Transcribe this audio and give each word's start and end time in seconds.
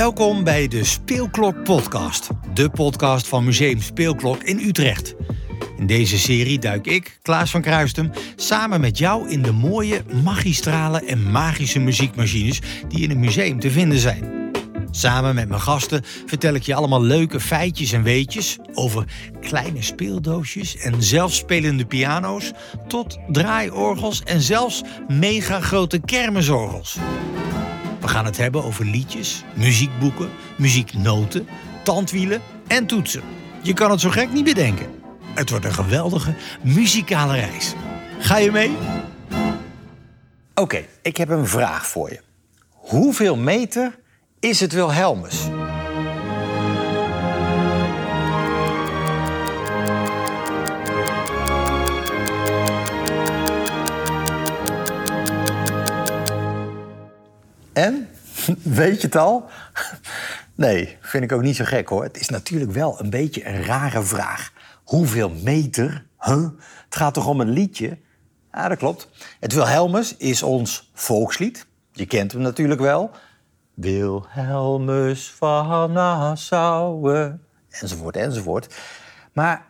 Welkom 0.00 0.44
bij 0.44 0.68
de 0.68 0.84
Speelklok 0.84 1.64
Podcast, 1.64 2.28
de 2.54 2.70
podcast 2.70 3.28
van 3.28 3.44
Museum 3.44 3.80
Speelklok 3.80 4.42
in 4.42 4.58
Utrecht. 4.58 5.14
In 5.76 5.86
deze 5.86 6.18
serie 6.18 6.58
duik 6.58 6.86
ik, 6.86 7.18
Klaas 7.22 7.50
van 7.50 7.62
Kruistem, 7.62 8.10
samen 8.36 8.80
met 8.80 8.98
jou 8.98 9.30
in 9.30 9.42
de 9.42 9.52
mooie, 9.52 10.02
magistrale 10.22 11.04
en 11.04 11.30
magische 11.30 11.78
muziekmachines 11.78 12.60
die 12.88 13.02
in 13.02 13.08
het 13.08 13.18
museum 13.18 13.60
te 13.60 13.70
vinden 13.70 13.98
zijn. 13.98 14.50
Samen 14.90 15.34
met 15.34 15.48
mijn 15.48 15.60
gasten 15.60 16.04
vertel 16.26 16.54
ik 16.54 16.62
je 16.62 16.74
allemaal 16.74 17.02
leuke 17.02 17.40
feitjes 17.40 17.92
en 17.92 18.02
weetjes 18.02 18.58
over 18.74 19.04
kleine 19.40 19.82
speeldoosjes 19.82 20.76
en 20.76 21.02
zelfspelende 21.02 21.86
piano's 21.86 22.52
tot 22.86 23.18
draaiorgels 23.28 24.22
en 24.22 24.40
zelfs 24.40 24.82
mega 25.08 25.60
grote 25.60 25.98
kermisorgels. 25.98 26.98
We 28.00 28.08
gaan 28.08 28.24
het 28.24 28.36
hebben 28.36 28.64
over 28.64 28.84
liedjes, 28.84 29.44
muziekboeken, 29.54 30.30
muzieknoten, 30.56 31.48
tandwielen 31.82 32.42
en 32.66 32.86
toetsen. 32.86 33.22
Je 33.62 33.72
kan 33.72 33.90
het 33.90 34.00
zo 34.00 34.10
gek 34.10 34.32
niet 34.32 34.44
bedenken. 34.44 34.86
Het 35.34 35.50
wordt 35.50 35.64
een 35.64 35.74
geweldige 35.74 36.34
muzikale 36.62 37.34
reis. 37.34 37.74
Ga 38.18 38.36
je 38.36 38.50
mee? 38.50 38.76
Oké, 40.54 40.84
ik 41.02 41.16
heb 41.16 41.28
een 41.28 41.46
vraag 41.46 41.86
voor 41.86 42.10
je. 42.10 42.20
Hoeveel 42.70 43.36
meter 43.36 43.98
is 44.40 44.60
het 44.60 44.72
Wilhelmus? 44.72 45.48
Weet 58.62 59.00
je 59.00 59.06
het 59.06 59.16
al? 59.16 59.44
Nee, 60.54 60.96
vind 61.00 61.24
ik 61.24 61.32
ook 61.32 61.42
niet 61.42 61.56
zo 61.56 61.64
gek 61.64 61.88
hoor. 61.88 62.02
Het 62.02 62.20
is 62.20 62.28
natuurlijk 62.28 62.72
wel 62.72 63.00
een 63.00 63.10
beetje 63.10 63.46
een 63.46 63.64
rare 63.64 64.02
vraag. 64.02 64.52
Hoeveel 64.84 65.30
meter? 65.30 66.04
Het 66.18 66.96
gaat 66.96 67.14
toch 67.14 67.26
om 67.26 67.40
een 67.40 67.48
liedje? 67.48 67.98
Ja, 68.52 68.68
dat 68.68 68.78
klopt. 68.78 69.08
Het 69.38 69.52
Wilhelmus 69.52 70.16
is 70.16 70.42
ons 70.42 70.90
volkslied. 70.94 71.66
Je 71.92 72.06
kent 72.06 72.32
hem 72.32 72.40
natuurlijk 72.40 72.80
wel. 72.80 73.10
Wilhelmus 73.74 75.30
van 75.30 75.92
Nassau. 75.92 77.14
Enzovoort, 77.70 78.16
enzovoort. 78.16 78.74
Maar 79.32 79.64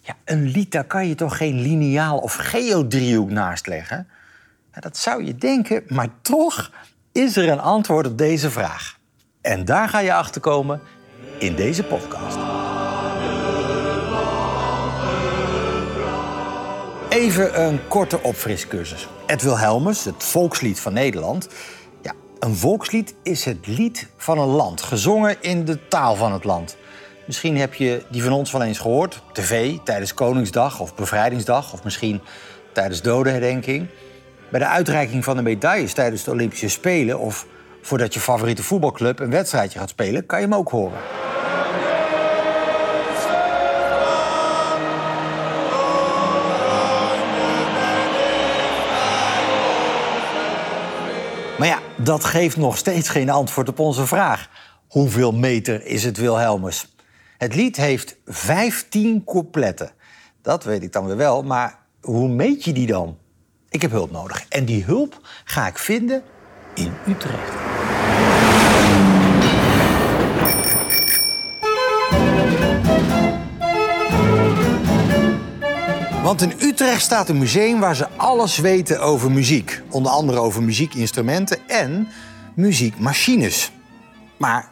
ja, 0.00 0.16
een 0.24 0.46
lied, 0.46 0.72
daar 0.72 0.84
kan 0.84 1.08
je 1.08 1.14
toch 1.14 1.36
geen 1.36 1.60
lineaal 1.60 2.18
of 2.18 2.34
geodriehoek 2.34 3.30
naast 3.30 3.66
leggen? 3.66 4.08
Dat 4.80 4.96
zou 4.96 5.24
je 5.24 5.34
denken, 5.34 5.82
maar 5.88 6.08
toch 6.22 6.70
is 7.12 7.36
er 7.36 7.48
een 7.48 7.60
antwoord 7.60 8.06
op 8.06 8.18
deze 8.18 8.50
vraag. 8.50 8.98
En 9.40 9.64
daar 9.64 9.88
ga 9.88 9.98
je 9.98 10.14
achter 10.14 10.40
komen 10.40 10.80
in 11.38 11.54
deze 11.54 11.82
podcast. 11.82 12.38
Even 17.08 17.60
een 17.66 17.88
korte 17.88 18.22
opfriscursus. 18.22 19.08
Het 19.26 19.42
Wilhelmus, 19.42 20.04
het 20.04 20.24
volkslied 20.24 20.80
van 20.80 20.92
Nederland. 20.92 21.48
Ja, 22.02 22.12
een 22.38 22.54
volkslied 22.54 23.14
is 23.22 23.44
het 23.44 23.66
lied 23.66 24.08
van 24.16 24.38
een 24.38 24.48
land, 24.48 24.82
gezongen 24.82 25.36
in 25.40 25.64
de 25.64 25.88
taal 25.88 26.14
van 26.14 26.32
het 26.32 26.44
land. 26.44 26.76
Misschien 27.26 27.56
heb 27.56 27.74
je 27.74 28.04
die 28.10 28.22
van 28.22 28.32
ons 28.32 28.52
wel 28.52 28.62
eens 28.62 28.78
gehoord 28.78 29.22
tv 29.32 29.76
tijdens 29.84 30.14
Koningsdag 30.14 30.80
of 30.80 30.94
Bevrijdingsdag 30.94 31.72
of 31.72 31.84
misschien 31.84 32.20
tijdens 32.72 33.02
dodenherdenking. 33.02 33.88
Bij 34.50 34.60
de 34.60 34.66
uitreiking 34.66 35.24
van 35.24 35.36
de 35.36 35.42
medailles 35.42 35.92
tijdens 35.92 36.24
de 36.24 36.30
Olympische 36.30 36.68
Spelen 36.68 37.18
of 37.18 37.46
voordat 37.82 38.14
je 38.14 38.20
favoriete 38.20 38.62
voetbalclub 38.62 39.18
een 39.20 39.30
wedstrijdje 39.30 39.78
gaat 39.78 39.88
spelen, 39.88 40.26
kan 40.26 40.40
je 40.40 40.44
hem 40.44 40.54
ook 40.54 40.70
horen. 40.70 40.98
Maar 51.58 51.68
ja, 51.68 51.78
dat 51.96 52.24
geeft 52.24 52.56
nog 52.56 52.76
steeds 52.76 53.08
geen 53.08 53.30
antwoord 53.30 53.68
op 53.68 53.78
onze 53.78 54.06
vraag. 54.06 54.48
Hoeveel 54.88 55.32
meter 55.32 55.86
is 55.86 56.04
het 56.04 56.16
Wilhelmus? 56.16 56.96
Het 57.38 57.54
lied 57.54 57.76
heeft 57.76 58.16
15 58.26 59.24
coupletten. 59.24 59.90
Dat 60.42 60.64
weet 60.64 60.82
ik 60.82 60.92
dan 60.92 61.06
weer 61.06 61.16
wel, 61.16 61.42
maar 61.42 61.78
hoe 62.00 62.28
meet 62.28 62.64
je 62.64 62.72
die 62.72 62.86
dan? 62.86 63.18
Ik 63.70 63.82
heb 63.82 63.90
hulp 63.90 64.10
nodig. 64.10 64.44
En 64.48 64.64
die 64.64 64.84
hulp 64.84 65.20
ga 65.44 65.66
ik 65.66 65.78
vinden 65.78 66.22
in 66.74 66.92
Utrecht. 67.06 67.52
Want 76.22 76.42
in 76.42 76.52
Utrecht 76.60 77.02
staat 77.02 77.28
een 77.28 77.38
museum 77.38 77.80
waar 77.80 77.96
ze 77.96 78.08
alles 78.16 78.58
weten 78.58 79.00
over 79.00 79.30
muziek. 79.30 79.82
Onder 79.90 80.12
andere 80.12 80.38
over 80.38 80.62
muziekinstrumenten 80.62 81.68
en 81.68 82.08
muziekmachines. 82.54 83.72
Maar 84.36 84.68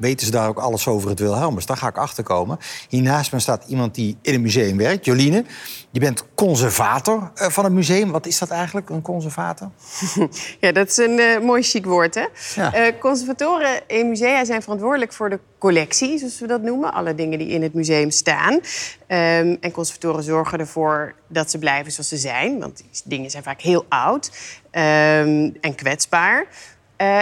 weten 0.00 0.26
ze 0.26 0.32
daar 0.32 0.48
ook 0.48 0.58
alles 0.58 0.86
over 0.86 1.10
het 1.10 1.18
Wilhelmus? 1.18 1.66
Daar 1.66 1.76
ga 1.76 1.88
ik 1.88 1.98
achter 1.98 2.24
komen. 2.24 2.58
Hier 2.88 3.02
naast 3.02 3.32
me 3.32 3.38
staat 3.38 3.64
iemand 3.66 3.94
die 3.94 4.16
in 4.22 4.34
een 4.34 4.40
museum 4.40 4.76
werkt, 4.76 5.04
Joline. 5.04 5.44
Je 5.90 6.00
bent 6.00 6.24
conservator 6.34 7.30
eh, 7.34 7.48
van 7.48 7.64
het 7.64 7.72
museum. 7.72 8.10
Wat 8.10 8.26
is 8.26 8.38
dat 8.38 8.50
eigenlijk, 8.50 8.90
een 8.90 9.02
conservator? 9.02 9.70
Ja, 10.60 10.72
dat 10.72 10.88
is 10.88 10.96
een 10.96 11.18
eh, 11.18 11.40
mooi 11.40 11.62
chic 11.62 11.84
woord, 11.84 12.14
hè? 12.14 12.26
Ja. 12.54 12.74
Eh, 12.74 12.98
conservatoren 13.00 13.80
in 13.86 14.08
musea 14.08 14.44
zijn 14.44 14.62
verantwoordelijk 14.62 15.12
voor 15.12 15.30
de 15.30 15.38
collectie, 15.58 16.18
zoals 16.18 16.40
we 16.40 16.46
dat 16.46 16.62
noemen. 16.62 16.92
Alle 16.92 17.14
dingen 17.14 17.38
die 17.38 17.48
in 17.48 17.62
het 17.62 17.74
museum 17.74 18.10
staan. 18.10 18.60
Ehm, 19.06 19.56
en 19.60 19.70
conservatoren 19.72 20.22
zorgen 20.22 20.58
ervoor 20.58 21.14
dat 21.28 21.50
ze 21.50 21.58
blijven 21.58 21.92
zoals 21.92 22.08
ze 22.08 22.16
zijn. 22.16 22.58
Want 22.58 22.76
die 22.76 23.02
dingen 23.04 23.30
zijn 23.30 23.42
vaak 23.42 23.60
heel 23.60 23.84
oud 23.88 24.30
ehm, 24.70 25.50
en 25.60 25.74
kwetsbaar. 25.74 26.46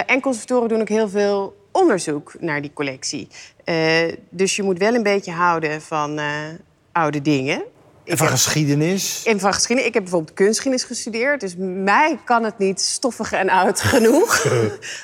En 0.05 0.21
conservatoren 0.21 0.69
doen 0.69 0.81
ook 0.81 0.89
heel 0.89 1.09
veel 1.09 1.58
onderzoek 1.71 2.33
naar 2.39 2.61
die 2.61 2.73
collectie. 2.73 3.27
Eh, 3.63 3.75
dus 4.29 4.55
je 4.55 4.63
moet 4.63 4.77
wel 4.77 4.93
een 4.93 5.03
beetje 5.03 5.31
houden 5.31 5.81
van 5.81 6.17
eh, 6.17 6.25
oude 6.91 7.21
dingen. 7.21 7.63
En 8.05 8.17
van 8.17 8.27
geschiedenis. 8.27 9.23
En 9.25 9.39
van 9.39 9.53
geschiedenis. 9.53 9.87
Ik 9.87 9.93
heb 9.93 10.03
bijvoorbeeld 10.03 10.33
kunstgeschiedenis 10.33 10.83
gestudeerd. 10.83 11.39
Dus 11.39 11.55
mij 11.57 12.19
kan 12.25 12.43
het 12.43 12.57
niet 12.57 12.81
stoffig 12.81 13.31
en 13.31 13.49
oud 13.49 13.81
genoeg. 13.91 14.47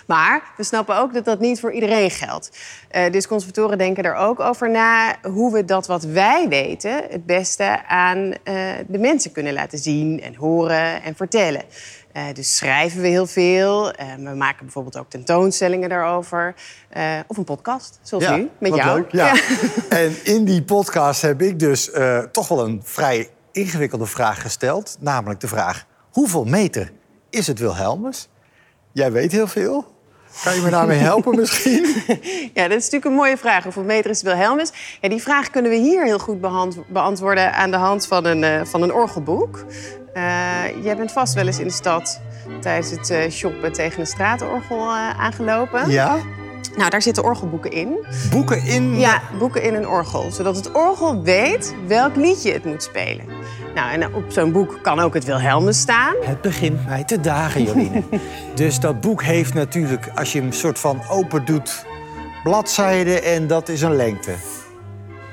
maar 0.07 0.43
we 0.57 0.63
snappen 0.63 0.97
ook 0.97 1.13
dat 1.13 1.25
dat 1.25 1.39
niet 1.39 1.59
voor 1.59 1.71
iedereen 1.71 2.11
geldt. 2.11 2.57
Eh, 2.89 3.11
dus 3.11 3.27
conservatoren 3.27 3.77
denken 3.77 4.03
er 4.03 4.15
ook 4.15 4.39
over 4.39 4.69
na... 4.69 5.15
hoe 5.21 5.53
we 5.53 5.65
dat 5.65 5.87
wat 5.87 6.03
wij 6.03 6.47
weten 6.47 7.03
het 7.09 7.25
beste 7.25 7.87
aan 7.87 8.33
de 8.87 8.99
mensen 8.99 9.31
kunnen 9.31 9.53
laten 9.53 9.77
zien... 9.77 10.21
en 10.21 10.35
horen 10.35 11.03
en 11.03 11.15
vertellen. 11.15 11.63
Eh, 12.15 12.23
dus 12.33 12.57
schrijven 12.57 13.01
we 13.01 13.07
heel 13.07 13.27
veel. 13.27 13.91
Eh, 13.91 14.13
we 14.15 14.35
maken 14.35 14.65
bijvoorbeeld 14.65 14.97
ook 14.97 15.09
tentoonstellingen 15.09 15.89
daarover. 15.89 16.55
Eh, 16.89 17.19
of 17.27 17.37
een 17.37 17.43
podcast, 17.43 17.99
zoals 18.01 18.27
nu, 18.27 18.49
met 18.57 18.71
wat 18.71 18.79
jou. 18.79 18.99
leuk. 18.99 19.11
Ja. 19.11 19.35
En 19.99 20.15
in 20.23 20.45
die 20.45 20.63
podcast 20.63 21.21
heb 21.21 21.41
ik 21.41 21.59
dus 21.59 21.91
toch 22.31 22.47
wel 22.47 22.65
een 22.65 22.81
vrij 22.83 23.29
ingewikkelde 23.51 24.05
vraag 24.05 24.41
gesteld. 24.41 24.97
Namelijk 24.99 25.39
de 25.39 25.47
vraag, 25.47 25.85
hoeveel 26.11 26.45
meter 26.45 26.91
is 27.29 27.47
het 27.47 27.59
Wilhelmus? 27.59 28.29
Jij 28.91 29.11
weet 29.11 29.31
heel 29.31 29.47
veel. 29.47 29.94
Kan 30.44 30.56
je 30.56 30.62
me 30.62 30.69
daarmee 30.69 30.97
helpen 30.97 31.35
misschien? 31.40 31.85
Ja, 32.53 32.68
dat 32.68 32.78
is 32.78 32.84
natuurlijk 32.84 33.06
een 33.06 33.13
mooie 33.13 33.38
vraag. 33.38 33.63
Hoeveel 33.63 33.84
meter 33.84 34.09
is 34.09 34.22
Wilhelmus? 34.22 34.72
Ja, 35.01 35.09
die 35.09 35.22
vraag 35.22 35.50
kunnen 35.50 35.72
we 35.72 35.78
hier 35.78 36.03
heel 36.03 36.19
goed 36.19 36.41
beantwoorden 36.88 37.53
aan 37.53 37.72
de 37.72 37.78
hand 37.78 38.07
van 38.07 38.25
een, 38.25 38.44
eh, 38.44 38.66
van 38.66 38.81
een 38.81 38.94
orgelboek. 38.94 39.66
Eh, 40.13 40.23
jij 40.84 40.97
bent 40.97 41.11
vast 41.11 41.34
wel 41.34 41.46
eens 41.46 41.59
in 41.59 41.67
de 41.67 41.73
stad 41.73 42.22
tijdens 42.61 42.90
het 42.90 43.09
eh, 43.09 43.29
shoppen 43.29 43.73
tegen 43.73 43.99
een 43.99 44.08
straatorgel 44.08 44.90
aangelopen. 45.17 45.90
Ja? 45.90 46.17
Nou, 46.77 46.89
daar 46.89 47.01
zitten 47.01 47.23
orgelboeken 47.23 47.72
in. 47.72 48.05
Boeken 48.29 48.63
in... 48.63 48.99
Ja, 48.99 49.22
boeken 49.39 49.63
in 49.63 49.73
een 49.73 49.87
orgel. 49.87 50.31
Zodat 50.31 50.55
het 50.55 50.72
orgel 50.72 51.22
weet 51.23 51.75
welk 51.87 52.16
liedje 52.16 52.51
het 52.51 52.66
moet 52.66 52.83
spelen. 52.83 53.25
Nou, 53.75 53.91
en 53.91 54.13
op 54.13 54.23
zo'n 54.27 54.51
boek 54.51 54.79
kan 54.81 54.99
ook 54.99 55.13
het 55.13 55.23
Wilhelmus 55.23 55.79
staan. 55.79 56.16
Het 56.22 56.41
begint 56.41 56.85
mij 56.85 57.03
te 57.03 57.19
dagen, 57.19 57.63
Joline. 57.63 58.03
dus 58.55 58.79
dat 58.79 59.01
boek 59.01 59.23
heeft 59.23 59.53
natuurlijk, 59.53 60.11
als 60.16 60.31
je 60.31 60.39
hem 60.39 60.51
soort 60.51 60.79
van 60.79 61.01
open 61.09 61.45
doet, 61.45 61.85
bladzijden 62.43 63.23
en 63.23 63.47
dat 63.47 63.69
is 63.69 63.81
een 63.81 63.95
lengte. 63.95 64.33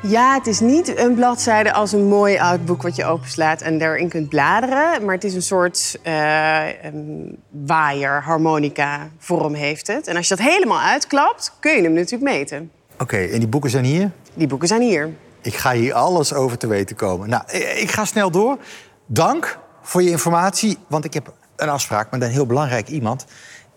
Ja, 0.03 0.35
het 0.35 0.47
is 0.47 0.61
niet 0.61 0.99
een 0.99 1.15
bladzijde 1.15 1.73
als 1.73 1.93
een 1.93 2.05
mooi 2.05 2.39
oud 2.39 2.65
boek 2.65 2.83
wat 2.83 2.97
je 2.97 3.05
openslaat 3.05 3.61
en 3.61 3.79
daarin 3.79 4.09
kunt 4.09 4.29
bladeren. 4.29 5.05
Maar 5.05 5.15
het 5.15 5.25
is 5.25 5.35
een 5.35 5.43
soort 5.43 5.99
eh, 6.03 6.85
een 6.85 7.39
waaier, 7.51 8.23
harmonica 8.23 9.11
vorm 9.19 9.55
heeft 9.55 9.87
het. 9.87 10.07
En 10.07 10.17
als 10.17 10.29
je 10.29 10.37
dat 10.37 10.47
helemaal 10.47 10.81
uitklapt, 10.81 11.53
kun 11.61 11.77
je 11.77 11.83
hem 11.83 11.93
natuurlijk 11.93 12.33
meten. 12.33 12.71
Oké, 12.99 13.17
en 13.17 13.39
die 13.39 13.49
boeken 13.49 13.71
zijn 13.71 13.85
hier? 13.85 14.11
Die 14.35 14.47
boeken 14.47 14.69
zijn 14.69 14.81
hier. 14.81 15.11
Ik 15.41 15.55
ga 15.55 15.73
hier 15.73 15.95
alles 15.95 16.35
over 16.35 16.59
te 16.59 16.67
weten 16.67 16.97
komen. 16.97 17.29
Nou, 17.29 17.43
ik 17.77 17.91
ga 17.91 18.05
snel 18.05 18.31
door. 18.31 18.59
Dank 19.07 19.59
voor 19.83 20.03
je 20.03 20.11
informatie, 20.11 20.79
want 20.87 21.05
ik 21.05 21.15
heb 21.15 21.33
een 21.57 21.69
afspraak 21.69 22.11
met 22.11 22.23
een 22.23 22.31
heel 22.31 22.47
belangrijk 22.47 22.89
iemand. 22.89 23.27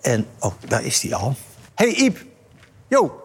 En, 0.01 0.25
oh, 0.39 0.53
daar 0.67 0.83
is 0.83 0.99
die 0.99 1.15
al. 1.15 1.35
Hey 1.75 1.93
Iep, 1.93 2.17
Yo! 2.87 3.24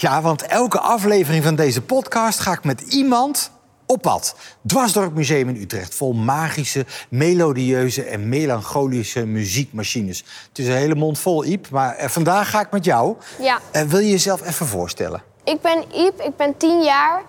Ja, 0.00 0.22
want 0.22 0.42
elke 0.42 0.78
aflevering 0.78 1.44
van 1.44 1.54
deze 1.54 1.82
podcast 1.82 2.38
ga 2.38 2.52
ik 2.52 2.64
met 2.64 2.80
iemand 2.80 3.50
op 3.86 4.02
pad. 4.02 4.36
Dwarsdorp 4.66 5.14
Museum 5.14 5.48
in 5.48 5.56
Utrecht, 5.56 5.94
vol 5.94 6.12
magische, 6.12 6.86
melodieuze 7.08 8.02
en 8.02 8.28
melancholische 8.28 9.26
muziekmachines. 9.26 10.24
Het 10.48 10.58
is 10.58 10.66
een 10.66 10.72
hele 10.72 10.94
mond 10.94 11.18
vol, 11.18 11.44
Iep, 11.44 11.70
maar 11.70 11.94
eh, 11.94 12.08
vandaag 12.08 12.50
ga 12.50 12.60
ik 12.60 12.70
met 12.70 12.84
jou. 12.84 13.16
Ja. 13.40 13.58
Eh, 13.70 13.82
wil 13.82 13.98
je 13.98 14.10
jezelf 14.10 14.46
even 14.46 14.66
voorstellen? 14.66 15.22
Ik 15.44 15.60
ben 15.60 15.84
Iep, 15.94 16.20
ik 16.20 16.36
ben 16.36 16.56
10 16.56 16.82
jaar 16.82 17.22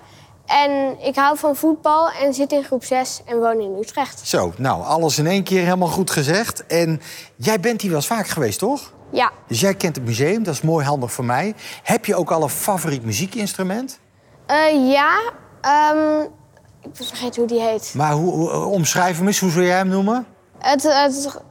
en 0.45 0.99
ik 0.99 1.15
hou 1.15 1.37
van 1.37 1.55
voetbal 1.55 2.11
en 2.11 2.33
zit 2.33 2.51
in 2.51 2.63
groep 2.63 2.83
6 2.83 3.21
en 3.25 3.39
woon 3.39 3.59
in 3.59 3.75
Utrecht. 3.79 4.27
Zo, 4.27 4.53
nou, 4.57 4.83
alles 4.83 5.17
in 5.17 5.27
één 5.27 5.43
keer 5.43 5.63
helemaal 5.63 5.87
goed 5.87 6.11
gezegd. 6.11 6.65
En 6.65 7.01
jij 7.35 7.59
bent 7.59 7.81
hier 7.81 7.91
wel 7.91 7.99
eens 7.99 8.09
vaak 8.09 8.27
geweest, 8.27 8.59
toch? 8.59 8.91
Ja, 9.11 9.31
Dus 9.47 9.59
jij 9.59 9.75
kent 9.75 9.95
het 9.95 10.05
museum, 10.05 10.43
dat 10.43 10.53
is 10.53 10.61
mooi 10.61 10.85
handig 10.85 11.11
voor 11.11 11.25
mij. 11.25 11.53
Heb 11.83 12.05
je 12.05 12.15
ook 12.15 12.31
al 12.31 12.43
een 12.43 12.49
favoriet 12.49 13.03
muziekinstrument? 13.05 13.99
Eh, 14.45 14.91
ja, 14.91 15.31
ehm, 15.61 16.21
ik 16.81 16.93
ben 16.93 17.05
vergeten 17.05 17.35
hoe 17.41 17.47
die 17.51 17.61
heet. 17.61 17.93
Maar 17.95 18.11
hoe, 18.11 18.31
hoe- 18.33 18.49
omschrijf 18.65 19.17
hem 19.17 19.27
eens, 19.27 19.39
hoe 19.39 19.51
zou 19.51 19.65
jij 19.65 19.77
hem 19.77 19.87
noemen? 19.87 20.25
Het, 20.57 20.83
het 20.83 21.41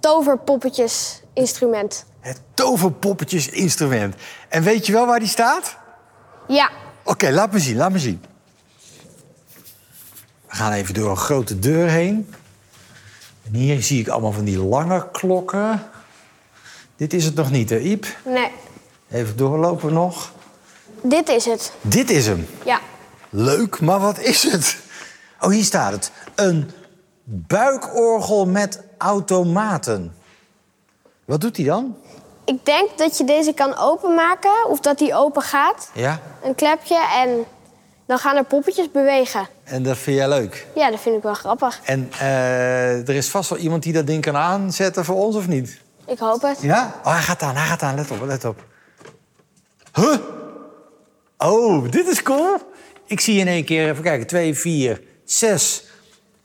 toverpoppetjes 0.00 1.22
instrument. 1.34 2.04
Het 2.20 2.40
toverpoppetjesinstrument. 2.54 4.14
En 4.48 4.62
weet 4.62 4.86
je 4.86 4.92
wel 4.92 5.06
waar 5.06 5.18
die 5.18 5.28
staat? 5.28 5.76
Ja, 6.48 6.70
Oké, 7.04 7.30
laat 7.30 7.52
me 7.52 7.58
zien, 7.58 7.76
laat 7.76 7.92
me 7.92 7.98
zien. 7.98 8.22
We 10.48 10.54
gaan 10.56 10.72
even 10.72 10.94
door 10.94 11.10
een 11.10 11.16
grote 11.16 11.58
deur 11.58 11.88
heen. 11.88 12.34
En 13.46 13.54
hier 13.54 13.82
zie 13.82 14.00
ik 14.00 14.08
allemaal 14.08 14.32
van 14.32 14.44
die 14.44 14.58
lange 14.64 15.08
klokken. 15.12 15.82
Dit 16.98 17.12
is 17.12 17.24
het 17.24 17.34
nog 17.34 17.50
niet, 17.50 17.70
hè, 17.70 17.78
Iep? 17.78 18.06
nee, 18.24 18.50
Even 19.10 19.36
doorlopen 19.36 19.92
nog. 19.92 20.32
dit 21.02 21.28
is 21.28 21.44
het. 21.44 21.72
Dit 21.80 22.10
is 22.10 22.26
hem. 22.26 22.46
Ja, 22.64 22.80
Leuk, 23.30 23.80
maar 23.80 24.00
wat 24.00 24.18
is 24.18 24.42
het? 24.52 24.76
Oh, 25.40 25.50
hier 25.50 25.64
staat 25.64 25.92
het. 25.92 26.10
Een 26.34 26.70
buikorgel 27.24 28.46
met 28.46 28.82
automaten. 28.98 30.14
Wat 31.24 31.40
doet 31.40 31.56
hij 31.56 31.66
dan? 31.66 31.96
ik 32.44 32.64
denk 32.64 32.98
dat 32.98 33.18
je 33.18 33.24
deze 33.24 33.52
kan 33.52 33.76
openmaken 33.76 34.68
of 34.68 34.80
dat 34.80 34.98
die 34.98 35.14
open 35.14 35.42
gaat. 35.42 35.90
Ja, 35.94 36.20
Een 36.42 36.54
klepje 36.54 37.06
en 37.14 37.44
dan 38.06 38.18
gaan 38.18 38.36
er 38.36 38.44
poppetjes 38.44 38.90
bewegen. 38.90 39.48
en 39.64 39.82
dat 39.82 39.98
vind 39.98 40.16
jij 40.16 40.28
leuk. 40.28 40.66
Ja, 40.74 40.90
dat 40.90 41.00
vind 41.00 41.16
ik 41.16 41.22
wel 41.22 41.34
grappig. 41.34 41.80
En 41.84 42.10
eh, 42.18 43.08
er 43.08 43.14
is 43.14 43.28
vast 43.28 43.50
wel 43.50 43.58
iemand 43.58 43.82
die 43.82 43.92
dat 43.92 44.06
ding 44.06 44.22
kan 44.22 44.36
aanzetten 44.36 45.04
voor 45.04 45.16
ons, 45.16 45.36
of 45.36 45.46
niet? 45.48 45.80
Ik 46.08 46.18
hoop 46.18 46.42
het. 46.42 46.60
Ja? 46.62 46.94
Oh, 47.04 47.12
hij 47.12 47.22
gaat 47.22 47.42
aan, 47.42 47.56
hij 47.56 47.66
gaat 47.66 47.82
aan. 47.82 47.94
Let 47.94 48.10
op, 48.10 48.20
let 48.22 48.44
op. 48.44 48.64
Huh? 49.94 50.16
Oh, 51.38 51.90
dit 51.90 52.06
is 52.06 52.22
cool. 52.22 52.56
Ik 53.06 53.20
zie 53.20 53.38
in 53.40 53.46
één 53.48 53.64
keer, 53.64 53.90
even 53.90 54.02
kijken, 54.02 54.26
twee, 54.26 54.54
vier, 54.54 55.02
zes 55.24 55.84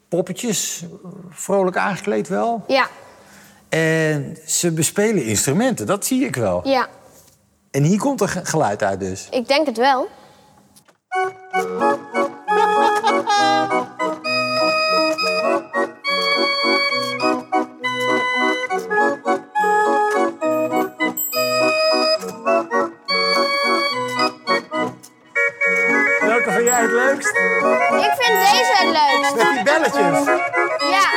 poppetjes. 0.09 0.83
Vrolijk 1.29 1.77
aangekleed 1.77 2.27
wel. 2.27 2.63
Ja, 2.67 2.87
En 3.69 4.37
ze 4.45 4.71
bespelen 4.71 5.23
instrumenten, 5.23 5.85
dat 5.85 6.05
zie 6.05 6.25
ik 6.25 6.35
wel. 6.35 6.67
ja, 6.67 6.87
En 7.71 7.83
hier 7.83 7.99
komt 7.99 8.21
er 8.21 8.29
ge- 8.29 8.45
geluid 8.45 8.83
uit 8.83 8.99
dus. 8.99 9.27
ik 9.31 9.47
denk 9.47 9.65
het 9.65 9.77
wel. 9.77 10.07
Leukst? 27.05 27.35
Ik 28.05 28.13
vind 28.17 28.39
deze 28.39 28.73
het 28.75 28.89
leukst. 28.89 29.35
Met 29.35 29.53
die 29.53 29.63
belletjes. 29.63 30.25
Ja, 30.89 31.09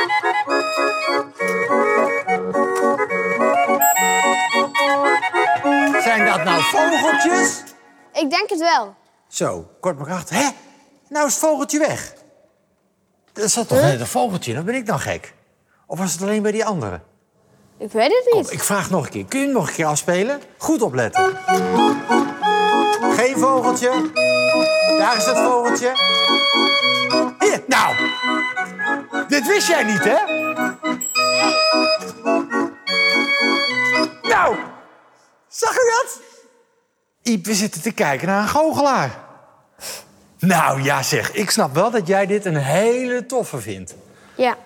Zijn 6.03 6.25
dat 6.27 6.45
nou 6.45 6.63
vogeltjes? 6.63 7.63
ik 8.13 8.31
denk 8.31 8.51
het 8.51 8.59
wel. 8.59 8.95
Zo, 9.29 9.69
kort 9.81 9.97
maar 9.97 10.07
krachtig. 10.07 10.37
Hé, 10.37 10.49
nou 11.09 11.27
is 11.27 11.33
het 11.35 11.43
vogeltje 11.43 11.79
weg. 11.79 12.15
Dat 13.33 13.51
zat 13.51 13.69
toch 13.69 13.81
net 13.81 14.01
een 14.01 14.07
vogeltje? 14.07 14.55
Dan 14.55 14.65
ben 14.65 14.75
ik 14.75 14.87
dan 14.87 15.01
gek. 15.01 15.35
Of 15.87 15.99
was 15.99 16.13
het 16.13 16.23
alleen 16.23 16.43
bij 16.43 16.53
die 16.53 16.65
andere? 16.65 17.01
Ik 17.79 17.93
weet 17.93 18.23
het 18.25 18.35
niet. 18.35 18.53
Ik 18.53 18.63
vraag 18.63 18.91
nog 18.91 19.05
een 19.05 19.11
keer. 19.11 19.25
Kun 19.25 19.39
je 19.39 19.45
hem 19.45 19.55
nog 19.55 19.69
een 19.69 19.75
keer 19.75 19.87
afspelen? 19.87 20.41
Goed 20.59 20.83
opletten. 20.83 21.37
Geen 23.17 23.39
vogeltje. 23.39 24.11
Daar 24.99 25.17
is 25.17 25.25
het 25.25 25.39
vogeltje. 25.39 25.93
Hier, 27.39 27.63
nou. 27.67 27.95
Dit 29.29 29.47
wist 29.47 29.69
jij 29.69 29.85
niet, 29.85 30.05
hè? 30.05 30.45
Nou, 34.23 34.57
zag 35.49 35.73
u 35.73 35.91
dat? 36.03 36.21
Iep, 37.23 37.45
we 37.45 37.55
zitten 37.55 37.83
te 37.83 37.93
kijken 37.93 38.27
naar 38.27 38.43
een 38.43 38.49
goochelaar. 38.49 39.11
Nou 40.39 40.83
ja 40.83 41.03
zeg, 41.03 41.33
ik 41.33 41.51
snap 41.51 41.75
wel 41.75 41.91
dat 41.91 42.07
jij 42.07 42.27
dit 42.27 42.45
een 42.45 42.57
hele 42.57 43.27
toffe 43.27 43.61
vindt. 43.61 43.95
Ja, 44.37 44.57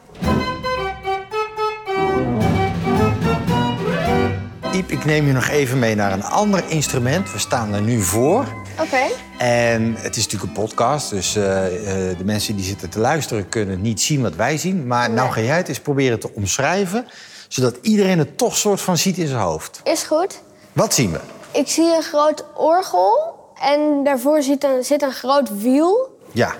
Iep, 4.73 4.91
ik 4.91 5.05
neem 5.05 5.27
je 5.27 5.33
nog 5.33 5.49
even 5.49 5.79
mee 5.79 5.95
naar 5.95 6.13
een 6.13 6.25
ander 6.25 6.65
instrument. 6.69 7.33
We 7.33 7.39
staan 7.39 7.75
er 7.75 7.81
nu 7.81 8.01
voor. 8.01 8.45
oké. 8.81 9.03
En 9.39 9.95
het 9.99 10.17
is 10.17 10.23
natuurlijk 10.25 10.57
een 10.57 10.63
podcast, 10.65 11.11
dus 11.11 11.37
eh, 11.37 11.67
eh, 12.11 12.19
de 12.19 12.25
mensen 12.25 12.57
die 12.57 12.65
zitten 12.65 12.91
te 12.91 12.99
luisteren 12.99 13.49
kunnen 13.49 13.81
niet 13.81 14.01
zien 14.01 14.23
wat 14.23 14.35
wij 14.35 14.57
zien. 14.59 14.87
Maar 14.87 15.11
nou 15.11 15.31
ga 15.33 15.41
jij 15.41 15.57
het 15.57 15.69
eens 15.69 15.81
proberen 15.81 16.21
te 16.21 16.31
omschrijven, 16.35 17.07
zodat 17.49 17.77
iedereen 17.83 18.19
het 18.19 18.39
toch 18.39 18.57
soort 18.57 18.81
van 18.81 18.97
ziet 18.97 19.19
in 19.19 19.27
zijn 19.27 19.41
hoofd. 19.41 19.81
Is 19.85 20.03
goed. 20.03 20.43
Wat 20.73 20.95
zien 20.95 21.13
we? 21.13 21.21
Ik 21.53 21.69
zie 21.69 21.95
een 21.97 22.03
groot 22.03 22.45
orgel 22.57 23.35
en 23.63 24.05
daarvoor 24.05 24.43
zit 24.43 24.65
een, 24.65 24.85
zit 24.85 25.03
een 25.03 25.13
groot 25.13 25.61
wiel 25.63 26.19
Ja, 26.33 26.55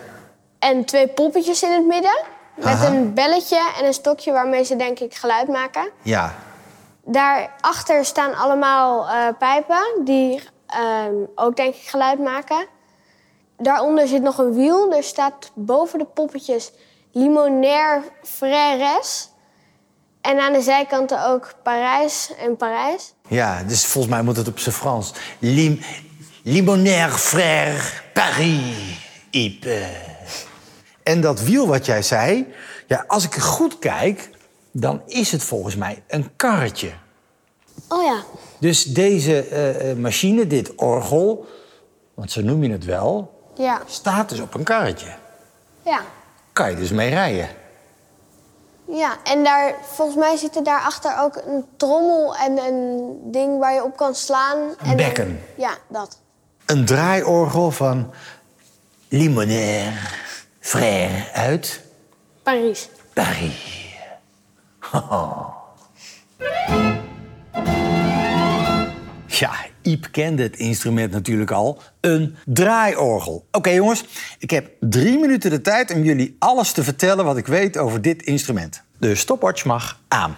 en 0.59 0.85
twee 0.85 1.09
poppetjes 1.09 1.63
in 1.63 1.73
het 1.73 1.87
midden. 1.87 2.23
Met 2.57 2.67
Aha. 2.67 2.87
een 2.87 3.15
belletje 3.15 3.59
en 3.79 3.87
een 3.87 3.93
stokje 3.93 4.33
waarmee 4.33 4.65
ze 4.65 4.77
denk 4.77 4.99
ik 4.99 5.15
geluid 5.15 5.49
maken. 5.49 5.91
ja, 6.03 6.35
Daarachter 7.11 8.05
staan 8.05 8.35
allemaal 8.35 9.09
eh, 9.09 9.29
pijpen 9.39 10.05
die 10.05 10.41
ehm, 10.67 11.15
ook 11.35 11.57
denk 11.57 11.75
ik 11.75 11.89
geluid 11.89 12.19
maken. 12.19 12.67
Daaronder 13.59 14.09
zit 14.09 14.23
nog 14.23 14.39
een 14.39 14.55
wiel. 14.55 14.93
Er 14.93 15.03
staat 15.03 15.51
boven 15.55 15.99
de 15.99 16.05
poppetjes 16.05 16.73
Limonaire 17.13 18.03
Frères. 18.23 19.29
En 20.21 20.41
aan 20.41 20.53
de 20.53 20.61
zijkanten 20.61 21.27
ook 21.27 21.55
Parijs 21.63 22.33
en 22.39 22.57
Parijs. 22.57 23.15
ja. 23.29 23.63
Dus 23.63 23.87
volgens 23.87 24.15
mij 24.15 24.23
moet 24.23 24.37
het 24.37 24.49
op 24.49 24.59
zijn 24.59 24.75
Frans. 24.75 25.13
Lim 25.39 25.81
Limonaire 26.43 27.19
Frère 27.19 27.83
Paris. 28.15 28.99
En 31.03 31.21
dat 31.21 31.41
wiel 31.41 31.67
wat 31.67 31.87
jij 31.87 32.03
zei, 32.03 32.55
ja, 32.87 33.05
als 33.07 33.25
ik 33.25 33.35
goed 33.35 33.79
kijk, 33.79 34.30
dan 34.73 35.03
is 35.07 35.33
het 35.33 35.43
volgens 35.43 35.77
mij 35.77 36.03
een 36.09 36.31
karretje. 36.37 36.93
Oh 37.89 38.05
ja, 38.05 38.23
Dus 38.59 38.85
deze 38.85 39.41
eh, 39.49 39.91
eh, 39.91 39.97
machine, 39.99 40.47
dit 40.47 40.75
orgel, 40.75 41.47
want 42.15 42.31
zo 42.33 42.41
noem 42.41 42.63
je 42.63 42.71
het 42.71 42.85
wel, 42.85 43.41
ja, 43.55 43.83
staat 43.87 44.29
dus 44.29 44.41
op 44.41 44.55
een 44.55 44.63
karretje. 44.65 45.09
ja. 45.83 46.01
Kan 46.53 46.71
je 46.71 46.77
dus 46.77 46.91
mee 46.91 47.09
rijden. 47.11 47.49
Ja, 48.85 49.17
en 49.25 49.45
daar, 49.45 49.75
volgens 49.83 50.17
mij 50.19 50.37
zit 50.37 50.57
er 50.57 50.65
daarachter 50.65 51.19
ook 51.19 51.43
een 51.47 51.65
trommel 51.77 52.37
en 52.37 52.59
een 52.59 53.19
ding 53.25 53.59
waar 53.59 53.75
je 53.75 53.85
op 53.85 53.97
kan 53.97 54.15
slaan. 54.15 54.59
En 54.83 54.97
bekken. 54.97 55.41
ja, 55.57 55.71
dat. 55.89 56.19
Een 56.67 56.85
draaiorgel 56.85 57.71
van 57.71 58.11
Limonaire 59.09 59.93
Frère 60.61 61.33
uit 61.33 61.81
Parijs. 62.43 62.89
Paris. 63.13 63.80
Ja, 69.41 69.53
Iep 69.83 70.09
kende 70.11 70.43
het 70.43 70.57
instrument 70.57 71.13
natuurlijk 71.13 71.51
al. 71.51 71.83
Een 72.01 72.37
draaiorgel. 72.45 73.47
Oké 73.51 73.71
jongens, 73.71 74.05
ik 74.39 74.51
heb 74.51 74.71
drie 74.81 75.19
minuten 75.19 75.51
de 75.51 75.61
tijd 75.61 75.95
om 75.95 76.03
jullie 76.03 76.37
alles 76.39 76.73
te 76.73 76.85
vertellen 76.85 77.25
wat 77.25 77.37
ik 77.37 77.47
weet 77.47 77.79
over 77.79 78.03
dit 78.03 78.23
instrument. 78.23 78.83
De 78.99 79.15
stopwatch 79.15 79.65
mag 79.65 80.01
aan. 80.09 80.37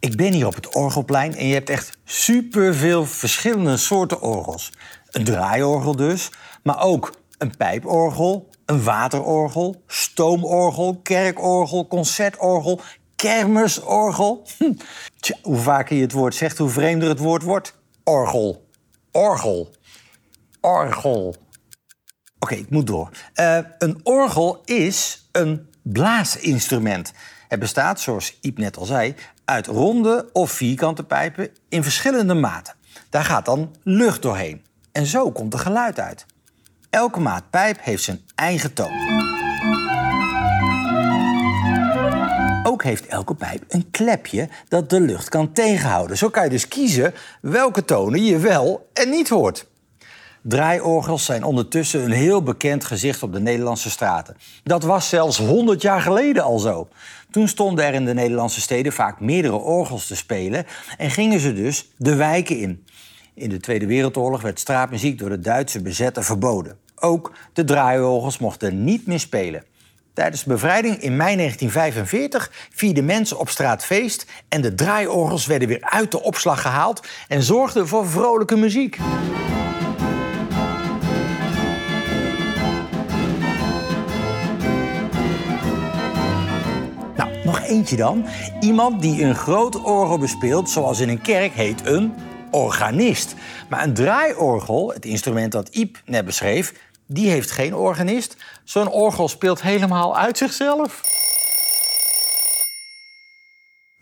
Ik 0.00 0.16
ben 0.16 0.32
hier 0.32 0.46
op 0.46 0.54
het 0.54 0.74
orgelplein 0.74 1.36
en 1.36 1.46
je 1.46 1.54
hebt 1.54 1.70
echt 1.70 1.98
superveel 2.04 3.06
verschillende 3.06 3.76
soorten 3.76 4.20
orgels. 4.20 4.72
Een 5.10 5.24
draaiorgel 5.24 5.96
dus, 5.96 6.30
maar 6.62 6.80
ook 6.80 7.12
een 7.38 7.56
pijporgel, 7.56 8.48
een 8.68 8.82
waterorgel, 8.82 9.82
stoomorgel, 9.86 11.00
kerkorgel, 11.02 11.86
concertorgel, 11.86 12.80
kermisorgel. 13.16 14.46
Hm. 14.58 14.72
Tja, 15.20 15.36
hoe 15.42 15.56
vaker 15.56 15.96
je 15.96 16.02
het 16.02 16.12
woord 16.12 16.34
zegt, 16.34 16.58
hoe 16.58 16.68
vreemder 16.68 17.08
het 17.08 17.18
woord 17.18 17.42
wordt. 17.42 17.74
Orgel. 18.04 18.68
Orgel. 19.12 19.74
Orgel. 20.60 21.34
Oké, 22.38 22.54
ik 22.54 22.70
moet 22.70 22.86
door. 22.86 23.10
Uh, 23.34 23.58
een 23.78 24.00
orgel 24.02 24.62
is 24.64 25.28
een 25.32 25.68
blaasinstrument. 25.82 27.12
Het 27.48 27.58
bestaat, 27.58 28.00
zoals 28.00 28.38
Iep 28.40 28.58
net 28.58 28.76
al 28.76 28.84
zei, 28.84 29.14
uit 29.44 29.66
ronde 29.66 30.28
of 30.32 30.50
vierkante 30.50 31.04
pijpen 31.04 31.50
in 31.68 31.82
verschillende 31.82 32.34
maten. 32.34 32.74
Daar 33.10 33.24
gaat 33.24 33.44
dan 33.44 33.76
lucht 33.82 34.22
doorheen. 34.22 34.64
En 34.92 35.06
zo 35.06 35.30
komt 35.30 35.52
er 35.52 35.58
geluid 35.58 36.00
uit. 36.00 36.26
Elke 36.90 37.20
maat 37.20 37.50
pijp 37.50 37.78
heeft 37.80 38.02
zijn 38.02 38.20
eigen 38.34 38.72
toon. 38.72 39.26
Ook 42.62 42.82
heeft 42.82 43.06
elke 43.06 43.34
pijp 43.34 43.64
een 43.68 43.90
klepje 43.90 44.48
dat 44.68 44.90
de 44.90 45.00
lucht 45.00 45.28
kan 45.28 45.52
tegenhouden. 45.52 46.16
Zo 46.16 46.28
kan 46.28 46.44
je 46.44 46.50
dus 46.50 46.68
kiezen 46.68 47.14
welke 47.40 47.84
tonen 47.84 48.24
je 48.24 48.38
wel 48.38 48.88
en 48.92 49.10
niet 49.10 49.28
hoort. 49.28 49.66
Draaiorgels 50.42 51.24
zijn 51.24 51.44
ondertussen 51.44 52.04
een 52.04 52.10
heel 52.10 52.42
bekend 52.42 52.84
gezicht 52.84 53.22
op 53.22 53.32
de 53.32 53.40
Nederlandse 53.40 53.90
straten. 53.90 54.36
Dat 54.62 54.82
was 54.82 55.08
zelfs 55.08 55.38
100 55.38 55.82
jaar 55.82 56.00
geleden 56.00 56.42
al 56.42 56.58
zo. 56.58 56.88
Toen 57.30 57.48
stonden 57.48 57.84
er 57.84 57.94
in 57.94 58.04
de 58.04 58.14
Nederlandse 58.14 58.60
steden 58.60 58.92
vaak 58.92 59.20
meerdere 59.20 59.56
orgels 59.56 60.06
te 60.06 60.16
spelen 60.16 60.66
en 60.98 61.10
gingen 61.10 61.40
ze 61.40 61.52
dus 61.52 61.88
de 61.96 62.14
wijken 62.14 62.56
in. 62.56 62.84
In 63.38 63.48
de 63.48 63.60
Tweede 63.60 63.86
Wereldoorlog 63.86 64.42
werd 64.42 64.58
straatmuziek 64.58 65.18
door 65.18 65.28
de 65.28 65.40
Duitse 65.40 65.82
bezetter 65.82 66.24
verboden. 66.24 66.78
Ook 66.94 67.32
de 67.52 67.64
draaiorgels 67.64 68.38
mochten 68.38 68.84
niet 68.84 69.06
meer 69.06 69.20
spelen. 69.20 69.64
Tijdens 70.12 70.44
de 70.44 70.50
bevrijding 70.50 70.96
in 70.96 71.16
mei 71.16 71.36
1945 71.36 72.68
vierden 72.70 73.04
mensen 73.04 73.38
op 73.38 73.48
straat 73.48 73.84
feest 73.84 74.26
en 74.48 74.60
de 74.60 74.74
draaiorgels 74.74 75.46
werden 75.46 75.68
weer 75.68 75.80
uit 75.80 76.10
de 76.10 76.22
opslag 76.22 76.62
gehaald 76.62 77.06
en 77.28 77.42
zorgden 77.42 77.88
voor 77.88 78.08
vrolijke 78.08 78.56
muziek. 78.56 78.98
Nou, 87.16 87.30
nog 87.44 87.60
eentje 87.60 87.96
dan. 87.96 88.26
Iemand 88.60 89.02
die 89.02 89.22
een 89.22 89.34
groot 89.34 89.82
orgel 89.82 90.18
bespeelt, 90.18 90.70
zoals 90.70 91.00
in 91.00 91.08
een 91.08 91.22
kerk, 91.22 91.52
heet 91.52 91.86
een 91.86 92.12
organist. 92.50 93.34
Maar 93.68 93.82
een 93.82 93.94
draaiorgel, 93.94 94.92
het 94.92 95.04
instrument 95.04 95.52
dat 95.52 95.68
Iep 95.68 96.02
net 96.04 96.24
beschreef, 96.24 96.74
die 97.06 97.30
heeft 97.30 97.50
geen 97.50 97.74
organist. 97.74 98.36
Zo'n 98.64 98.88
orgel 98.90 99.28
speelt 99.28 99.62
helemaal 99.62 100.16
uit 100.16 100.38
zichzelf. 100.38 101.02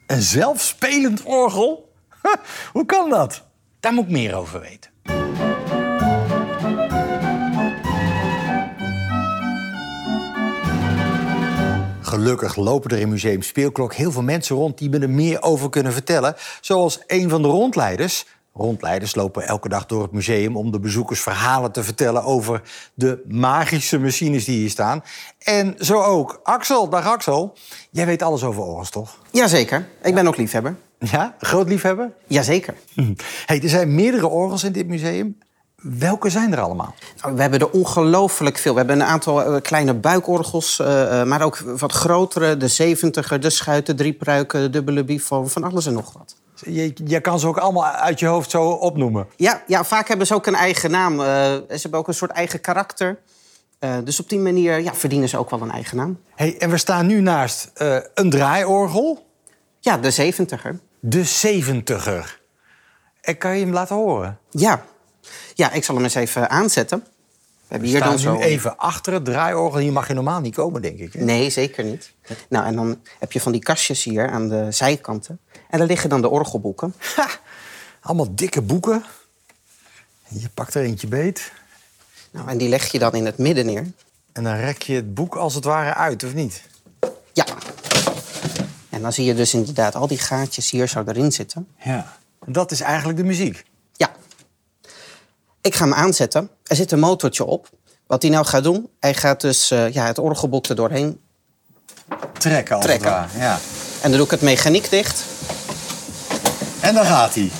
Een 0.06 0.22
zelfspelend 0.22 1.22
orgel? 1.22 1.92
Hoe 2.72 2.86
kan 2.86 3.10
dat? 3.10 3.42
Daar 3.80 3.92
moet 3.92 4.04
ik 4.04 4.10
meer 4.10 4.34
over 4.34 4.60
weten. 4.60 4.90
Gelukkig 12.00 12.56
lopen 12.56 12.90
er 12.90 12.98
in 12.98 13.08
Museum 13.08 13.42
Speelklok 13.42 13.94
heel 13.94 14.12
veel 14.12 14.22
mensen 14.22 14.56
rond 14.56 14.78
die 14.78 14.88
me 14.88 14.98
er 14.98 15.10
meer 15.10 15.42
over 15.42 15.70
kunnen 15.70 15.92
vertellen. 15.92 16.34
Zoals 16.60 17.00
een 17.06 17.28
van 17.28 17.42
de 17.42 17.48
rondleiders, 17.48 18.26
Rondleiders 18.56 19.14
lopen 19.14 19.46
elke 19.46 19.68
dag 19.68 19.86
door 19.86 20.02
het 20.02 20.12
museum 20.12 20.56
om 20.56 20.70
de 20.70 20.80
bezoekers 20.80 21.20
verhalen 21.20 21.72
te 21.72 21.82
vertellen 21.82 22.24
over 22.24 22.62
de 22.94 23.22
magische 23.28 23.98
machines 23.98 24.44
die 24.44 24.58
hier 24.58 24.70
staan. 24.70 25.02
En 25.38 25.74
zo 25.78 26.02
ook 26.02 26.40
Axel. 26.42 26.88
Dag 26.88 27.06
Axel. 27.06 27.56
Jij 27.90 28.06
weet 28.06 28.22
alles 28.22 28.44
over 28.44 28.62
orgels, 28.62 28.90
toch? 28.90 29.18
Jazeker. 29.30 29.88
Ik 30.02 30.14
ben 30.14 30.26
ook 30.26 30.36
liefhebber. 30.36 30.76
Ja? 30.98 31.34
Groot 31.38 31.68
liefhebber? 31.68 32.12
Jazeker. 32.26 32.74
Hey, 33.46 33.62
er 33.62 33.68
zijn 33.68 33.94
meerdere 33.94 34.28
orgels 34.28 34.64
in 34.64 34.72
dit 34.72 34.86
museum. 34.86 35.38
Welke 35.76 36.30
zijn 36.30 36.52
er 36.52 36.60
allemaal? 36.60 36.94
Nou, 37.22 37.34
we 37.34 37.40
hebben 37.40 37.60
er 37.60 37.70
ongelooflijk 37.70 38.58
veel. 38.58 38.72
We 38.72 38.78
hebben 38.78 39.00
een 39.00 39.06
aantal 39.06 39.42
eh, 39.42 39.62
kleine 39.62 39.94
buikorgels, 39.94 40.78
uh, 40.80 40.86
maar 41.24 41.42
ook 41.42 41.58
wat 41.58 41.92
grotere. 41.92 42.56
De 42.56 42.68
zeventiger, 42.68 43.40
de 43.40 43.50
schuiten, 43.50 43.96
drie 43.96 44.12
pruiken, 44.12 44.60
de 44.60 44.70
dubbele 44.70 45.04
bifo, 45.04 45.46
van 45.46 45.64
alles 45.64 45.86
en 45.86 45.92
nog 45.92 46.12
wat. 46.12 46.36
Je, 46.64 46.92
je, 47.04 47.20
kan 47.20 47.40
ze 47.40 47.46
ook 47.46 47.56
allemaal 47.56 47.84
uit 47.84 48.18
je 48.18 48.26
hoofd 48.26 48.50
zo 48.50 48.68
opnoemen. 48.68 49.28
Ja, 49.36 49.62
ja 49.66 49.84
vaak 49.84 50.08
hebben 50.08 50.26
ze 50.26 50.34
ook 50.34 50.46
een 50.46 50.54
eigen 50.54 50.90
naam. 50.90 51.12
Uh, 51.12 51.26
ze 51.26 51.78
hebben 51.80 52.00
ook 52.00 52.08
een 52.08 52.14
soort 52.14 52.30
eigen 52.30 52.60
karakter. 52.60 53.18
Uh, 53.80 53.96
dus 54.04 54.20
op 54.20 54.28
die 54.28 54.38
manier 54.38 54.80
ja, 54.80 54.94
verdienen 54.94 55.28
ze 55.28 55.38
ook 55.38 55.50
wel 55.50 55.60
een 55.60 55.70
eigen 55.70 55.96
naam. 55.96 56.20
Hey, 56.34 56.58
en 56.58 56.70
we 56.70 56.76
staan 56.76 57.06
nu 57.06 57.20
naast 57.20 57.70
uh, 57.76 57.96
een 58.14 58.30
draaiorgel. 58.30 59.26
Ja, 59.80 59.98
de 59.98 60.10
zeventiger. 60.10 60.78
De 61.00 61.24
zeventiger. 61.24 62.40
En 63.20 63.38
kan 63.38 63.58
je 63.58 63.64
hem 63.64 63.72
laten 63.72 63.96
horen? 63.96 64.38
Ja. 64.50 64.84
Ja, 65.54 65.72
ik 65.72 65.84
zal 65.84 65.94
hem 65.94 66.04
eens 66.04 66.14
even 66.14 66.50
aanzetten. 66.50 67.04
We 67.66 67.72
hebben 67.72 67.88
hier 67.88 68.00
dan 68.00 68.18
zo... 68.18 68.36
nu 68.36 68.42
even 68.42 68.76
achter 68.76 69.12
het 69.12 69.24
draaiorgel. 69.24 69.80
Hier 69.80 69.92
mag 69.92 70.08
je 70.08 70.14
normaal 70.14 70.40
niet 70.40 70.54
komen, 70.54 70.82
denk 70.82 70.98
ik. 70.98 71.12
Hè? 71.12 71.24
Nee, 71.24 71.50
zeker 71.50 71.84
niet. 71.84 72.12
Nou, 72.48 72.66
en 72.66 72.76
dan 72.76 73.00
heb 73.18 73.32
je 73.32 73.40
van 73.40 73.52
die 73.52 73.60
kastjes 73.60 74.04
hier 74.04 74.30
aan 74.30 74.48
de 74.48 74.66
zijkanten. 74.70 75.40
En 75.70 75.78
daar 75.78 75.86
liggen 75.86 76.08
dan 76.08 76.20
de 76.20 76.28
orgelboeken. 76.28 76.94
Ha, 77.16 77.28
allemaal 78.00 78.34
dikke 78.34 78.62
boeken. 78.62 79.04
Je 80.28 80.48
pakt 80.54 80.74
er 80.74 80.82
eentje 80.82 81.06
beet. 81.06 81.52
Nou, 82.30 82.48
en 82.48 82.58
die 82.58 82.68
leg 82.68 82.92
je 82.92 82.98
dan 82.98 83.14
in 83.14 83.26
het 83.26 83.38
midden 83.38 83.66
neer. 83.66 83.86
En 84.32 84.44
dan 84.44 84.54
rek 84.54 84.82
je 84.82 84.94
het 84.94 85.14
boek 85.14 85.36
als 85.36 85.54
het 85.54 85.64
ware 85.64 85.94
uit, 85.94 86.24
of 86.24 86.34
niet? 86.34 86.62
Ja. 87.32 87.46
En 88.90 89.02
dan 89.02 89.12
zie 89.12 89.24
je 89.24 89.34
dus 89.34 89.54
inderdaad 89.54 89.94
al 89.94 90.06
die 90.06 90.18
gaatjes 90.18 90.70
hier 90.70 90.88
zo 90.88 91.04
erin 91.06 91.32
zitten. 91.32 91.68
Ja. 91.84 92.16
En 92.46 92.52
dat 92.52 92.70
is 92.70 92.80
eigenlijk 92.80 93.18
de 93.18 93.24
muziek? 93.24 93.64
Ik 95.66 95.74
ga 95.74 95.84
hem 95.84 95.94
aanzetten. 95.94 96.50
Er 96.64 96.76
zit 96.76 96.92
een 96.92 96.98
motortje 96.98 97.44
op. 97.44 97.68
Wat 98.06 98.22
hij 98.22 98.30
nou 98.30 98.46
gaat 98.46 98.62
doen, 98.62 98.90
hij 99.00 99.14
gaat 99.14 99.40
dus 99.40 99.72
uh, 99.72 99.92
ja, 99.92 100.06
het 100.06 100.18
orgelboek 100.18 100.66
er 100.66 100.76
doorheen 100.76 101.20
trekken. 102.38 102.76
Als 102.76 102.84
trekken. 102.84 103.22
Het 103.22 103.32
ware. 103.32 103.38
Ja. 103.38 103.58
En 104.02 104.08
dan 104.08 104.12
doe 104.12 104.24
ik 104.24 104.30
het 104.30 104.42
mechaniek 104.42 104.90
dicht. 104.90 105.24
En 106.80 106.94
dan 106.94 107.04
gaat 107.04 107.34
hij. 107.34 107.50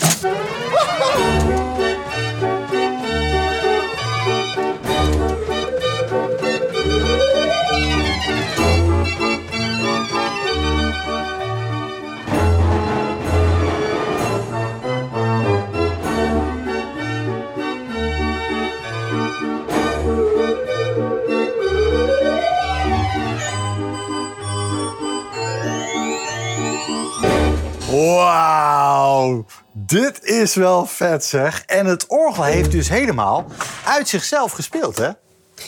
Dit 29.87 30.25
is 30.25 30.55
wel 30.55 30.87
vet 30.87 31.25
zeg. 31.25 31.63
En 31.67 31.87
het 31.87 32.07
orgel 32.07 32.45
heeft 32.45 32.71
dus 32.71 32.89
helemaal 32.89 33.47
uit 33.85 34.09
zichzelf 34.09 34.53
gespeeld, 34.53 34.99
hè? 34.99 35.11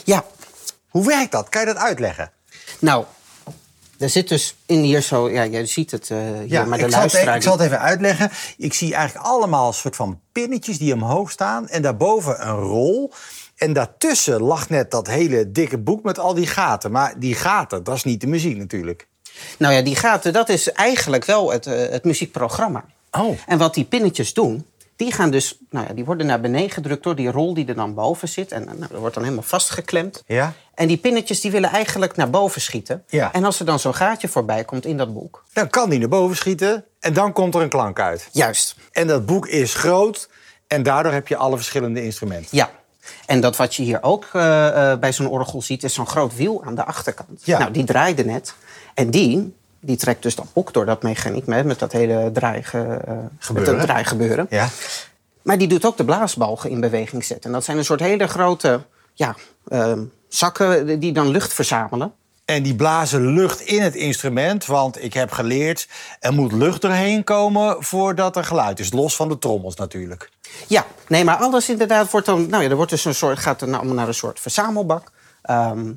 Ja. 0.03 0.25
Hoe 0.89 1.05
werkt 1.05 1.31
dat? 1.31 1.49
Kan 1.49 1.61
je 1.61 1.67
dat 1.67 1.77
uitleggen? 1.77 2.31
Nou, 2.79 3.05
er 3.99 4.09
zit 4.09 4.27
dus 4.27 4.55
in 4.65 4.79
hier 4.79 5.01
zo, 5.01 5.29
ja, 5.29 5.43
je 5.43 5.65
ziet 5.65 5.91
het 5.91 6.09
uh, 6.09 6.17
hier, 6.17 6.47
ja, 6.47 6.65
maar 6.65 6.77
de 6.77 6.85
ik 6.85 6.91
luisteraar... 6.91 7.23
Zal 7.23 7.33
het, 7.33 7.35
ik 7.35 7.41
zal 7.41 7.57
het 7.57 7.61
even 7.61 7.79
uitleggen. 7.79 8.31
Ik 8.57 8.73
zie 8.73 8.93
eigenlijk 8.93 9.27
allemaal 9.27 9.73
soort 9.73 9.95
van 9.95 10.21
pinnetjes 10.31 10.77
die 10.77 10.93
omhoog 10.93 11.31
staan... 11.31 11.67
en 11.67 11.81
daarboven 11.81 12.47
een 12.47 12.59
rol. 12.59 13.13
En 13.55 13.73
daartussen 13.73 14.41
lag 14.41 14.69
net 14.69 14.91
dat 14.91 15.07
hele 15.07 15.51
dikke 15.51 15.77
boek 15.77 16.03
met 16.03 16.19
al 16.19 16.33
die 16.33 16.47
gaten. 16.47 16.91
Maar 16.91 17.19
die 17.19 17.35
gaten, 17.35 17.83
dat 17.83 17.95
is 17.95 18.03
niet 18.03 18.21
de 18.21 18.27
muziek 18.27 18.57
natuurlijk. 18.57 19.07
Nou 19.57 19.73
ja, 19.73 19.81
die 19.81 19.95
gaten, 19.95 20.33
dat 20.33 20.49
is 20.49 20.71
eigenlijk 20.71 21.25
wel 21.25 21.51
het, 21.51 21.67
uh, 21.67 21.89
het 21.89 22.03
muziekprogramma. 22.03 22.85
Oh. 23.11 23.37
En 23.47 23.57
wat 23.57 23.73
die 23.73 23.83
pinnetjes 23.83 24.33
doen, 24.33 24.65
die 24.95 25.11
gaan 25.11 25.31
dus, 25.31 25.57
nou 25.69 25.87
ja, 25.87 25.93
die 25.93 26.05
worden 26.05 26.25
naar 26.25 26.41
beneden 26.41 26.69
gedrukt 26.69 27.03
door 27.03 27.15
die 27.15 27.31
rol 27.31 27.53
die 27.53 27.67
er 27.67 27.75
dan 27.75 27.93
boven 27.93 28.29
zit. 28.29 28.51
En 28.51 28.63
nou, 28.65 28.77
dat 28.79 28.99
wordt 28.99 29.13
dan 29.13 29.23
helemaal 29.23 29.45
vastgeklemd. 29.45 30.23
Ja. 30.25 30.53
En 30.73 30.87
die 30.87 30.97
pinnetjes 30.97 31.41
die 31.41 31.51
willen 31.51 31.69
eigenlijk 31.69 32.15
naar 32.15 32.29
boven 32.29 32.61
schieten. 32.61 33.03
Ja. 33.07 33.33
En 33.33 33.43
als 33.43 33.59
er 33.59 33.65
dan 33.65 33.79
zo'n 33.79 33.95
gaatje 33.95 34.27
voorbij 34.27 34.63
komt 34.63 34.85
in 34.85 34.97
dat 34.97 35.13
boek. 35.13 35.43
Dan 35.53 35.69
kan 35.69 35.89
die 35.89 35.99
naar 35.99 36.09
boven 36.09 36.35
schieten 36.35 36.85
en 36.99 37.13
dan 37.13 37.33
komt 37.33 37.55
er 37.55 37.61
een 37.61 37.69
klank 37.69 37.99
uit. 37.99 38.29
Juist. 38.31 38.75
En 38.91 39.07
dat 39.07 39.25
boek 39.25 39.47
is 39.47 39.73
groot 39.73 40.29
en 40.67 40.83
daardoor 40.83 41.11
heb 41.11 41.27
je 41.27 41.35
alle 41.35 41.55
verschillende 41.55 42.03
instrumenten. 42.03 42.57
Ja. 42.57 42.69
En 43.25 43.41
dat 43.41 43.55
wat 43.55 43.75
je 43.75 43.83
hier 43.83 44.03
ook 44.03 44.29
uh, 44.33 44.41
uh, 44.41 44.95
bij 44.95 45.13
zo'n 45.13 45.29
orgel 45.29 45.61
ziet, 45.61 45.83
is 45.83 45.93
zo'n 45.93 46.07
groot 46.07 46.35
wiel 46.35 46.63
aan 46.65 46.75
de 46.75 46.85
achterkant. 46.85 47.41
Ja. 47.43 47.59
Nou, 47.59 47.71
die 47.71 47.83
draaide 47.83 48.25
net. 48.25 48.53
En 48.93 49.09
die, 49.09 49.55
die 49.79 49.97
trekt 49.97 50.23
dus 50.23 50.35
dat 50.35 50.53
boek 50.53 50.73
door 50.73 50.85
dat 50.85 51.03
mechaniek 51.03 51.45
met, 51.45 51.79
dat 51.79 51.91
hele 51.91 52.29
draaige, 52.33 53.01
uh, 53.07 53.13
gebeuren. 53.39 53.75
Met 53.75 53.85
draaigebeuren. 53.85 54.47
Ja. 54.49 54.69
Maar 55.41 55.57
die 55.57 55.67
doet 55.67 55.85
ook 55.85 55.97
de 55.97 56.05
blaasbalgen 56.05 56.69
in 56.69 56.79
beweging 56.79 57.23
zetten. 57.23 57.49
En 57.49 57.51
dat 57.51 57.63
zijn 57.63 57.77
een 57.77 57.85
soort 57.85 57.99
hele 57.99 58.27
grote 58.27 58.81
ja, 59.13 59.35
ehm, 59.67 60.03
zakken 60.27 60.99
die 60.99 61.11
dan 61.11 61.27
lucht 61.27 61.53
verzamelen. 61.53 62.13
En 62.45 62.63
die 62.63 62.75
blazen 62.75 63.33
lucht 63.33 63.61
in 63.61 63.81
het 63.81 63.95
instrument, 63.95 64.65
want 64.65 65.03
ik 65.03 65.13
heb 65.13 65.31
geleerd... 65.31 65.87
er 66.19 66.33
moet 66.33 66.51
lucht 66.51 66.81
doorheen 66.81 67.23
komen 67.23 67.83
voordat 67.83 68.35
er 68.35 68.43
geluid 68.43 68.79
is. 68.79 68.91
Los 68.91 69.15
van 69.15 69.29
de 69.29 69.37
trommels 69.37 69.75
natuurlijk. 69.75 70.29
Ja, 70.67 70.85
nee, 71.07 71.23
maar 71.23 71.35
alles 71.35 71.69
inderdaad 71.69 72.11
wordt 72.11 72.25
dan... 72.25 72.49
Nou 72.49 72.63
ja, 72.63 72.69
er 72.69 72.75
wordt 72.75 72.91
dus 72.91 73.05
een 73.05 73.15
soort, 73.15 73.39
gaat 73.39 73.61
er 73.61 73.73
allemaal 73.75 73.95
naar 73.95 74.07
een 74.07 74.13
soort 74.13 74.39
verzamelbak. 74.39 75.11
Ehm, 75.41 75.91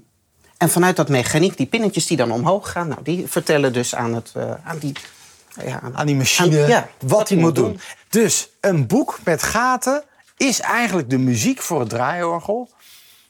en 0.63 0.71
vanuit 0.71 0.97
dat 0.97 1.09
mechaniek, 1.09 1.57
die 1.57 1.67
pinnetjes 1.67 2.07
die 2.07 2.17
dan 2.17 2.33
omhoog 2.33 2.71
gaan... 2.71 2.89
Nou, 2.89 3.03
die 3.03 3.27
vertellen 3.29 3.73
dus 3.73 3.95
aan, 3.95 4.15
het, 4.15 4.33
eh, 4.35 4.51
aan 4.65 4.79
die... 4.79 4.93
Ja, 5.67 5.81
Aan 5.93 6.07
die 6.07 6.17
machine 6.17 6.63
aan- 6.63 6.69
ja, 6.69 6.89
wat 7.07 7.29
hij 7.29 7.39
moet 7.39 7.55
doen. 7.55 7.81
Dus 8.09 8.49
een 8.61 8.87
boek 8.87 9.19
met 9.25 9.43
gaten 9.43 10.05
is 10.37 10.61
eigenlijk 10.61 11.11
de 11.11 11.19
muziek 11.19 11.61
voor 11.63 11.81
het 11.81 11.89
draaiorgel. 11.89 12.71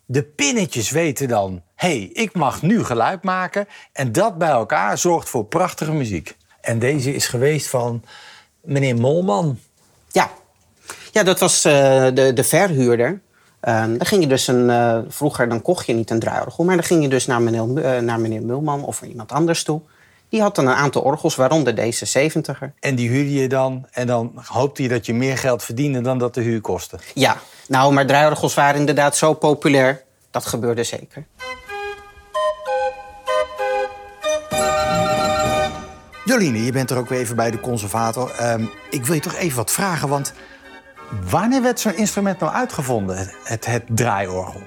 De 0.04 0.22
pinnetjes 0.22 0.90
weten 0.90 1.28
dan, 1.28 1.62
hé, 1.74 1.88
hey, 1.88 2.10
ik 2.12 2.34
mag 2.34 2.62
nu 2.62 2.84
geluid 2.84 3.22
maken. 3.22 3.68
En 3.92 4.12
dat 4.12 4.38
bij 4.38 4.48
elkaar 4.48 4.98
zorgt 4.98 5.28
voor 5.28 5.44
prachtige 5.44 5.92
muziek. 5.92 6.36
En 6.60 6.78
deze 6.78 7.14
is 7.14 7.26
geweest 7.26 7.66
van 7.68 8.04
meneer 8.60 8.96
Molman. 8.96 9.58
Ja, 10.10 10.30
ja 11.12 11.22
dat 11.22 11.40
was 11.40 11.64
eh, 11.64 11.72
de, 12.14 12.32
de 12.34 12.44
verhuurder. 12.44 13.20
Ehm, 13.62 13.96
dan 13.96 14.06
ging 14.06 14.22
je 14.22 14.28
dus 14.28 14.46
een, 14.46 14.70
eh, 14.70 14.98
vroeger 15.08 15.48
dan 15.48 15.62
kocht 15.62 15.86
je 15.86 15.92
niet 15.92 16.10
een 16.10 16.18
draaiorgel, 16.18 16.64
maar 16.64 16.76
dan 16.76 16.84
ging 16.84 17.02
je 17.02 17.08
dus 17.08 17.26
naar 17.26 17.42
meneer, 17.42 17.84
eh, 17.84 18.00
naar 18.00 18.20
meneer 18.20 18.42
Mulman 18.42 18.84
of 18.84 19.02
iemand 19.02 19.32
anders 19.32 19.62
toe. 19.62 19.80
Die 20.28 20.40
had 20.40 20.54
dan 20.54 20.66
een 20.66 20.74
aantal 20.74 21.02
orgels, 21.02 21.36
waaronder 21.36 21.74
deze 21.74 22.06
70er. 22.06 22.72
En 22.80 22.94
die 22.94 23.08
huurde 23.08 23.32
je 23.32 23.48
dan. 23.48 23.86
En 23.90 24.06
dan 24.06 24.32
hoopte 24.34 24.82
je 24.82 24.88
dat 24.88 25.06
je 25.06 25.14
meer 25.14 25.38
geld 25.38 25.62
verdiende 25.62 26.00
dan 26.00 26.18
dat 26.18 26.34
de 26.34 26.40
huur 26.40 26.60
kostte. 26.60 26.98
Ja, 27.14 27.36
nou, 27.68 27.92
maar 27.92 28.06
draaiorgels 28.06 28.54
waren 28.54 28.80
inderdaad 28.80 29.16
zo 29.16 29.34
populair. 29.34 30.02
Dat 30.30 30.46
gebeurde 30.46 30.84
zeker. 30.84 31.26
Jolien, 36.24 36.64
je 36.64 36.72
bent 36.72 36.90
er 36.90 36.96
ook 36.98 37.08
weer 37.08 37.18
even 37.18 37.36
bij 37.36 37.50
de 37.50 37.60
conservator. 37.60 38.30
Ehm, 38.30 38.64
ik 38.90 39.06
wil 39.06 39.14
je 39.14 39.20
toch 39.20 39.34
even 39.34 39.56
wat 39.56 39.70
vragen, 39.70 40.08
want 40.08 40.32
wanneer 41.30 41.62
werd 41.62 41.80
zo'n 41.80 41.96
instrument 41.96 42.38
nou 42.38 42.52
uitgevonden, 42.52 43.16
het, 43.16 43.34
het, 43.44 43.66
het 43.66 43.82
draaiorgel? 43.88 44.60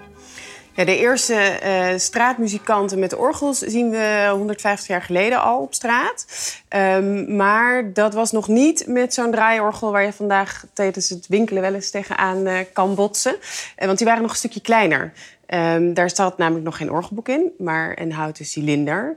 Ja, 0.76 0.86
de 0.86 0.98
eerste 0.98 1.34
eh, 1.34 1.98
straatmuzikanten 1.98 3.00
met 3.00 3.16
orgels 3.16 3.60
zien 3.60 3.90
we 3.90 4.28
150 4.32 4.88
jaar 4.88 5.02
geleden 5.02 5.42
al 5.42 5.62
op 5.62 5.74
straat. 5.74 6.26
Ehm, 6.68 7.36
maar 7.36 7.94
dat 7.94 8.14
was 8.14 8.32
nog 8.32 8.48
niet 8.48 8.88
met 8.88 9.14
zo'n 9.14 9.32
draaiorgel 9.32 9.92
waar 9.92 10.04
je 10.04 10.14
vandaag 10.14 10.66
tijdens 10.74 11.10
het 11.10 11.28
winkelen 11.28 11.62
wel 11.62 11.74
eens 11.74 11.90
tegenaan 11.90 12.46
eh, 12.46 12.60
kan 12.74 12.96
botsen. 12.96 13.36
Eh, 13.76 13.86
want 13.86 13.98
die 13.98 14.08
waren 14.08 14.22
nog 14.22 14.32
een 14.32 14.38
stukje 14.38 14.62
kleiner. 14.62 15.14
Ehm, 15.46 15.94
daar 15.94 16.10
zat 16.10 16.38
namelijk 16.38 16.66
nog 16.66 16.78
geen 16.78 16.92
orgelboek 16.92 17.30
in, 17.30 17.52
maar 17.58 18.00
een 18.00 18.12
houten 18.12 18.46
cilinder. 18.46 19.16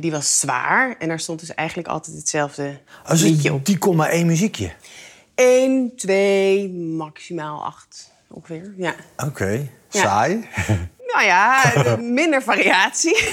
Die 0.00 0.10
was 0.10 0.40
zwaar 0.40 0.96
en 0.98 1.08
daar 1.08 1.20
stond 1.20 1.40
dus 1.40 1.54
eigenlijk 1.54 1.88
altijd 1.88 2.16
hetzelfde 2.16 2.78
Als 3.04 3.22
liedje 3.22 3.52
op. 3.52 3.66
die 3.66 3.78
kon 3.78 3.96
maar 3.96 4.08
één 4.08 4.26
muziekje. 4.26 4.72
1, 5.34 5.92
2, 5.96 6.68
maximaal 6.72 7.64
8 7.64 8.10
ongeveer. 8.28 8.74
Ja. 8.76 8.94
Oké, 9.16 9.68
saai. 9.88 10.48
Nou 11.14 11.26
ja, 11.26 11.62
minder 12.00 12.42
variatie. 12.42 13.28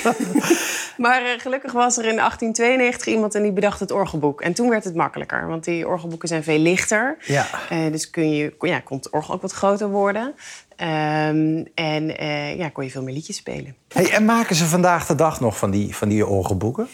maar 0.97 1.25
eh, 1.25 1.39
gelukkig 1.39 1.71
was 1.71 1.97
er 1.97 2.05
in 2.05 2.15
1892 2.15 3.13
iemand 3.13 3.35
en 3.35 3.43
die 3.43 3.51
bedacht 3.51 3.79
het 3.79 3.91
orgelboek. 3.91 4.41
En 4.41 4.53
toen 4.53 4.69
werd 4.69 4.83
het 4.83 4.95
makkelijker, 4.95 5.47
want 5.47 5.63
die 5.63 5.87
orgelboeken 5.87 6.27
zijn 6.27 6.43
veel 6.43 6.59
lichter. 6.59 7.17
Ja. 7.21 7.47
Eh, 7.69 7.91
dus 7.91 8.09
kun 8.09 8.31
je, 8.31 8.53
ja, 8.59 8.79
kon 8.79 8.97
het 8.97 9.09
orgel 9.09 9.33
ook 9.33 9.41
wat 9.41 9.51
groter 9.51 9.89
worden. 9.89 10.33
Ehm, 10.75 11.63
en 11.75 12.17
eh, 12.17 12.57
ja, 12.57 12.69
kon 12.69 12.83
je 12.83 12.89
veel 12.89 13.03
meer 13.03 13.13
liedjes 13.13 13.35
spelen. 13.35 13.75
Hey, 13.87 14.11
en 14.11 14.25
maken 14.25 14.55
ze 14.55 14.65
vandaag 14.65 15.05
de 15.05 15.15
dag 15.15 15.39
nog 15.39 15.57
van 15.57 15.71
die, 15.71 15.95
van 15.95 16.09
die 16.09 16.27
orgelboeken? 16.27 16.87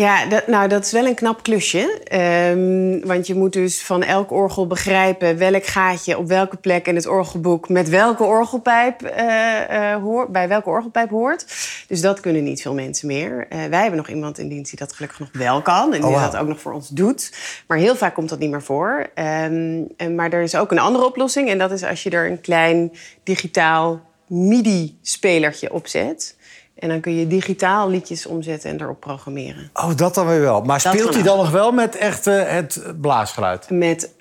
Ja, 0.00 0.26
dat, 0.26 0.46
nou, 0.46 0.68
dat 0.68 0.84
is 0.84 0.92
wel 0.92 1.06
een 1.06 1.14
knap 1.14 1.42
klusje. 1.42 2.00
Ehm, 2.04 3.06
want 3.06 3.26
je 3.26 3.34
moet 3.34 3.52
dus 3.52 3.82
van 3.82 4.02
elk 4.02 4.30
orgel 4.32 4.66
begrijpen 4.66 5.38
welk 5.38 5.64
gaatje 5.64 6.18
op 6.18 6.28
welke 6.28 6.56
plek 6.56 6.86
in 6.86 6.94
het 6.94 7.06
orgelboek 7.06 7.68
met 7.68 7.88
welke 7.88 8.24
orgelpijp 8.24 9.02
eh, 9.02 9.92
eh, 9.92 10.02
hoort, 10.02 10.28
bij 10.28 10.48
welke 10.48 10.68
orgelpijp 10.68 11.10
hoort. 11.10 11.46
Dus 11.86 12.00
dat 12.00 12.20
kunnen 12.20 12.44
niet 12.44 12.62
veel 12.62 12.74
mensen 12.74 13.06
meer. 13.06 13.46
Eh, 13.48 13.58
wij 13.64 13.80
hebben 13.80 13.96
nog 13.96 14.08
iemand 14.08 14.38
in 14.38 14.48
dienst 14.48 14.70
die 14.70 14.78
dat 14.78 14.92
gelukkig 14.92 15.18
nog 15.18 15.28
wel 15.32 15.62
kan 15.62 15.84
en 15.84 16.00
die 16.00 16.10
Oh, 16.10 16.14
wauw. 16.14 16.30
dat 16.30 16.40
ook 16.40 16.48
nog 16.48 16.60
voor 16.60 16.72
ons 16.72 16.88
doet. 16.88 17.32
Maar 17.66 17.78
heel 17.78 17.96
vaak 17.96 18.14
komt 18.14 18.28
dat 18.28 18.38
niet 18.38 18.50
meer 18.50 18.62
voor. 18.62 19.06
Ehm, 19.14 19.82
en, 19.96 20.14
maar 20.14 20.32
er 20.32 20.42
is 20.42 20.54
ook 20.54 20.70
een 20.70 20.78
andere 20.78 21.04
oplossing 21.04 21.48
en 21.48 21.58
dat 21.58 21.70
is 21.70 21.82
als 21.82 22.02
je 22.02 22.10
er 22.10 22.30
een 22.30 22.40
klein 22.40 22.92
digitaal 23.22 24.00
MIDI-spelertje 24.26 25.72
op 25.72 25.86
zet. 25.86 26.36
En 26.80 26.88
dan 26.88 27.00
kun 27.00 27.14
je 27.16 27.26
digitaal 27.26 27.90
liedjes 27.90 28.26
omzetten 28.26 28.70
en 28.70 28.80
erop 28.80 29.00
programmeren. 29.00 29.70
Oh, 29.72 29.96
dat 29.96 30.14
dan 30.14 30.26
weer 30.26 30.40
wel. 30.40 30.62
Maar 30.62 30.82
Dat 30.82 30.92
speelt 30.92 31.14
hij 31.14 31.22
dan 31.22 31.36
nog 31.36 31.50
wel 31.50 31.72
met 31.72 31.96
echt 31.96 32.26
eh, 32.26 32.42
het 32.46 32.82
blaasgeluid? 33.00 33.70
Met 33.70 34.14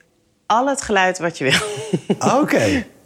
al 0.46 0.68
het 0.68 0.82
geluid 0.82 1.20
wat 1.20 1.38
je 1.38 1.44
wil. 1.44 2.40
Oké. 2.40 2.84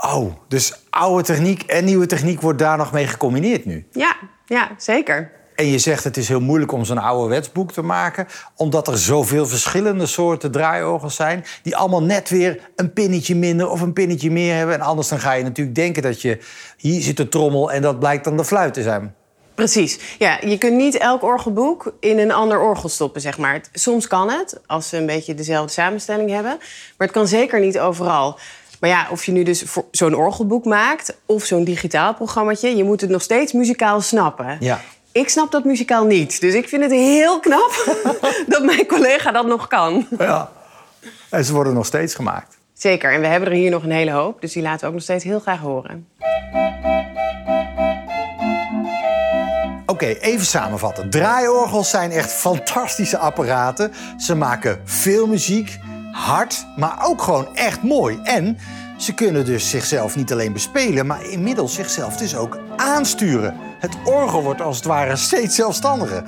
Oh, 0.00 0.32
dus 0.48 0.72
oude 0.90 1.22
techniek 1.22 1.62
en 1.62 1.84
nieuwe 1.84 2.06
techniek 2.06 2.40
wordt 2.40 2.58
daar 2.58 2.76
nog 2.76 2.92
mee 2.92 3.06
gecombineerd 3.06 3.64
nu. 3.64 3.86
ja, 3.92 4.16
ja, 4.46 4.70
zeker. 4.76 5.30
En 5.56 5.66
je 5.66 5.78
zegt 5.78 6.04
het 6.04 6.16
is 6.16 6.28
heel 6.28 6.40
moeilijk 6.40 6.72
om 6.72 6.84
zo'n 6.84 6.98
ouderwetsboek 6.98 7.72
te 7.72 7.82
maken... 7.82 8.26
omdat 8.56 8.88
er 8.88 8.98
zoveel 8.98 9.46
verschillende 9.46 10.06
soorten 10.06 10.50
draaiorgels 10.50 11.14
zijn... 11.14 11.44
die 11.62 11.76
allemaal 11.76 12.02
net 12.02 12.28
weer 12.28 12.70
een 12.76 12.92
pinnetje 12.92 13.34
minder 13.34 13.70
of 13.70 13.80
een 13.80 13.92
pinnetje 13.92 14.30
meer 14.30 14.54
hebben. 14.54 14.74
En 14.74 14.80
anders 14.80 15.08
dan 15.08 15.20
ga 15.20 15.32
je 15.32 15.42
natuurlijk 15.42 15.76
denken 15.76 16.02
dat 16.02 16.22
je... 16.22 16.38
hier 16.76 17.02
zit 17.02 17.16
de 17.16 17.28
trommel 17.28 17.72
en 17.72 17.82
dat 17.82 17.98
blijkt 17.98 18.24
dan 18.24 18.36
de 18.36 18.44
fluit 18.44 18.74
te 18.74 18.82
zijn. 18.82 19.14
Precies. 19.54 19.98
Ja, 20.18 20.38
je 20.46 20.58
kunt 20.58 20.76
niet 20.76 20.96
elk 20.96 21.22
orgelboek 21.22 21.92
in 22.00 22.18
een 22.18 22.32
ander 22.32 22.60
orgel 22.60 22.88
stoppen, 22.88 23.20
zeg 23.20 23.38
maar. 23.38 23.60
Soms 23.72 24.06
kan 24.06 24.30
het, 24.30 24.60
als 24.66 24.88
ze 24.88 24.96
een 24.96 25.06
beetje 25.06 25.34
dezelfde 25.34 25.72
samenstelling 25.72 26.30
hebben. 26.30 26.56
Maar 26.96 27.06
het 27.06 27.10
kan 27.10 27.28
zeker 27.28 27.60
niet 27.60 27.78
overal. 27.78 28.38
Maar 28.80 28.90
ja, 28.90 29.06
of 29.10 29.24
je 29.24 29.32
nu 29.32 29.42
dus 29.42 29.64
zo'n 29.90 30.14
orgelboek 30.14 30.64
maakt... 30.64 31.16
of 31.26 31.44
zo'n 31.44 31.64
digitaal 31.64 32.14
programmaatje... 32.14 32.76
je 32.76 32.84
moet 32.84 33.00
het 33.00 33.10
nog 33.10 33.22
steeds 33.22 33.52
muzikaal 33.52 34.00
snappen. 34.00 34.56
Ja. 34.60 34.80
Ik 35.16 35.28
snap 35.28 35.50
dat 35.50 35.64
muzikaal 35.64 36.04
niet. 36.04 36.40
Dus 36.40 36.54
ik 36.54 36.68
vind 36.68 36.82
het 36.82 36.90
heel 36.90 37.40
knap 37.40 38.00
dat 38.48 38.62
mijn 38.62 38.86
collega 38.86 39.32
dat 39.32 39.46
nog 39.46 39.66
kan. 39.66 40.06
Ja. 40.18 40.50
En 41.30 41.44
ze 41.44 41.52
worden 41.52 41.74
nog 41.74 41.86
steeds 41.86 42.14
gemaakt. 42.14 42.58
Zeker. 42.72 43.12
En 43.12 43.20
we 43.20 43.26
hebben 43.26 43.48
er 43.48 43.54
hier 43.54 43.70
nog 43.70 43.82
een 43.82 43.90
hele 43.90 44.10
hoop. 44.10 44.40
Dus 44.40 44.52
die 44.52 44.62
laten 44.62 44.80
we 44.80 44.86
ook 44.86 44.92
nog 44.92 45.02
steeds 45.02 45.24
heel 45.24 45.40
graag 45.40 45.60
horen. 45.60 46.08
Oké, 49.86 50.06
even 50.06 50.46
samenvatten. 50.46 51.10
Draaiorgels 51.10 51.90
zijn 51.90 52.10
echt 52.10 52.32
fantastische 52.32 53.18
apparaten. 53.18 53.92
Ze 54.18 54.34
maken 54.34 54.80
veel 54.84 55.26
muziek, 55.26 55.78
hard, 56.12 56.66
maar 56.76 57.04
ook 57.04 57.22
gewoon 57.22 57.56
echt 57.56 57.82
mooi. 57.82 58.20
En 58.22 58.58
ze 58.98 59.14
kunnen 59.14 59.44
dus 59.44 59.70
zichzelf 59.70 60.16
niet 60.16 60.32
alleen 60.32 60.52
bespelen, 60.52 61.06
maar 61.06 61.24
inmiddels 61.24 61.74
zichzelf 61.74 62.16
dus 62.16 62.36
ook 62.36 62.58
aansturen. 62.76 63.56
Het 63.86 63.96
orgel 64.04 64.42
wordt 64.42 64.60
als 64.60 64.76
het 64.76 64.84
ware 64.84 65.16
steeds 65.16 65.54
zelfstandiger. 65.54 66.22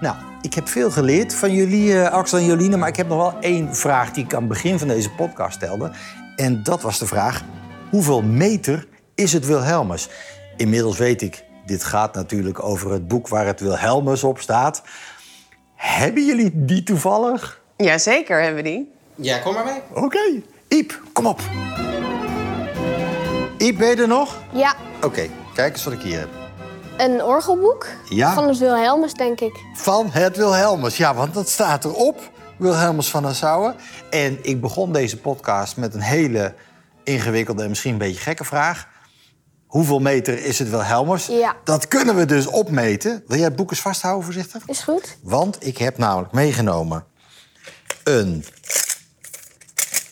Nou, 0.00 0.16
ik 0.42 0.54
heb 0.54 0.68
veel 0.68 0.90
geleerd 0.90 1.34
van 1.34 1.52
jullie, 1.52 2.02
eh, 2.02 2.12
Axel 2.12 2.38
en 2.38 2.44
Joline, 2.44 2.76
maar 2.76 2.88
ik 2.88 2.96
heb 2.96 3.08
nog 3.08 3.18
wel 3.18 3.40
één 3.40 3.76
vraag 3.76 4.10
die 4.10 4.24
ik 4.24 4.34
aan 4.34 4.40
het 4.40 4.48
begin 4.48 4.78
van 4.78 4.88
deze 4.88 5.10
podcast 5.10 5.54
stelde. 5.54 5.90
En 6.36 6.62
dat 6.62 6.82
was 6.82 6.98
de 6.98 7.06
vraag: 7.06 7.42
hoeveel 7.90 8.22
meter 8.22 8.86
is 9.14 9.32
het 9.32 9.46
Wilhelmus? 9.46 10.08
Inmiddels 10.56 10.98
weet 10.98 11.22
ik, 11.22 11.44
dit 11.66 11.84
gaat 11.84 12.14
natuurlijk 12.14 12.62
over 12.62 12.92
het 12.92 13.08
boek 13.08 13.28
waar 13.28 13.46
het 13.46 13.60
Wilhelmus 13.60 14.24
op 14.24 14.40
staat. 14.40 14.82
Hebben 15.74 16.26
jullie 16.26 16.50
die 16.54 16.82
toevallig? 16.82 17.60
Jazeker 17.76 18.42
hebben 18.42 18.62
we 18.62 18.68
die. 18.70 18.92
Ja, 19.14 19.38
kom 19.38 19.54
maar 19.54 19.64
mee. 19.64 20.04
Oké. 20.04 20.42
Iep, 20.68 21.00
kom 21.12 21.26
op. 21.26 21.40
Iep, 23.58 23.78
ben 23.78 23.88
je 23.88 23.96
er 23.96 24.08
nog? 24.08 24.38
Ja, 24.52 24.74
Oké, 25.02 25.28
kijk 25.54 25.72
eens 25.72 25.84
wat 25.84 25.92
ik 25.92 26.00
hier 26.00 26.18
heb. 26.18 26.28
Een 27.00 27.22
orgelboek 27.24 27.86
Ja. 28.08 28.34
van 28.34 28.48
het 28.48 28.58
Wilhelmus, 28.58 29.14
denk 29.14 29.40
ik. 29.40 29.60
Van 29.74 30.10
het 30.10 30.36
Wilhelmus. 30.36 30.96
Ja, 30.96 31.14
want 31.14 31.34
dat 31.34 31.48
staat 31.48 31.84
erop. 31.84 32.30
Wilhelmus 32.58 33.08
van 33.10 33.22
Nassau. 33.22 33.72
En 34.10 34.38
ik 34.42 34.60
begon 34.60 34.92
deze 34.92 35.16
podcast 35.16 35.76
met 35.76 35.94
een 35.94 36.00
hele 36.00 36.54
ingewikkelde 37.04 37.62
en 37.62 37.68
misschien 37.68 37.92
een 37.92 37.98
beetje 37.98 38.20
gekke 38.20 38.44
vraag. 38.44 38.86
Hoeveel 39.66 39.98
meter 40.00 40.44
is 40.44 40.58
het 40.58 40.70
Wilhelmus? 40.70 41.26
Ja. 41.26 41.56
Dat 41.64 41.88
kunnen 41.88 42.16
we 42.16 42.24
dus 42.24 42.46
opmeten. 42.46 43.22
Wil 43.26 43.36
jij 43.36 43.46
het 43.46 43.56
boek 43.56 43.70
eens 43.70 43.80
vasthouden 43.80 44.24
voorzichtig? 44.24 44.62
Is 44.66 44.80
goed? 44.82 45.16
Want 45.22 45.66
ik 45.66 45.78
heb 45.78 45.98
namelijk 45.98 46.32
meegenomen 46.32 47.04
een 48.04 48.44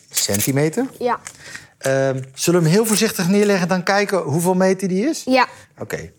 centimeter. 0.09 0.85
Ja. 0.99 1.19
Ehm, 1.77 2.21
zullen 2.33 2.59
we 2.59 2.65
hem 2.65 2.75
heel 2.75 2.85
voorzichtig 2.85 3.27
neerleggen 3.27 3.67
dan 3.67 3.83
kijken 3.83 4.17
hoeveel 4.21 4.53
meter 4.53 4.87
die 4.87 5.05
is? 5.09 5.23
Ja. 5.25 5.47
Oké. 5.77 6.11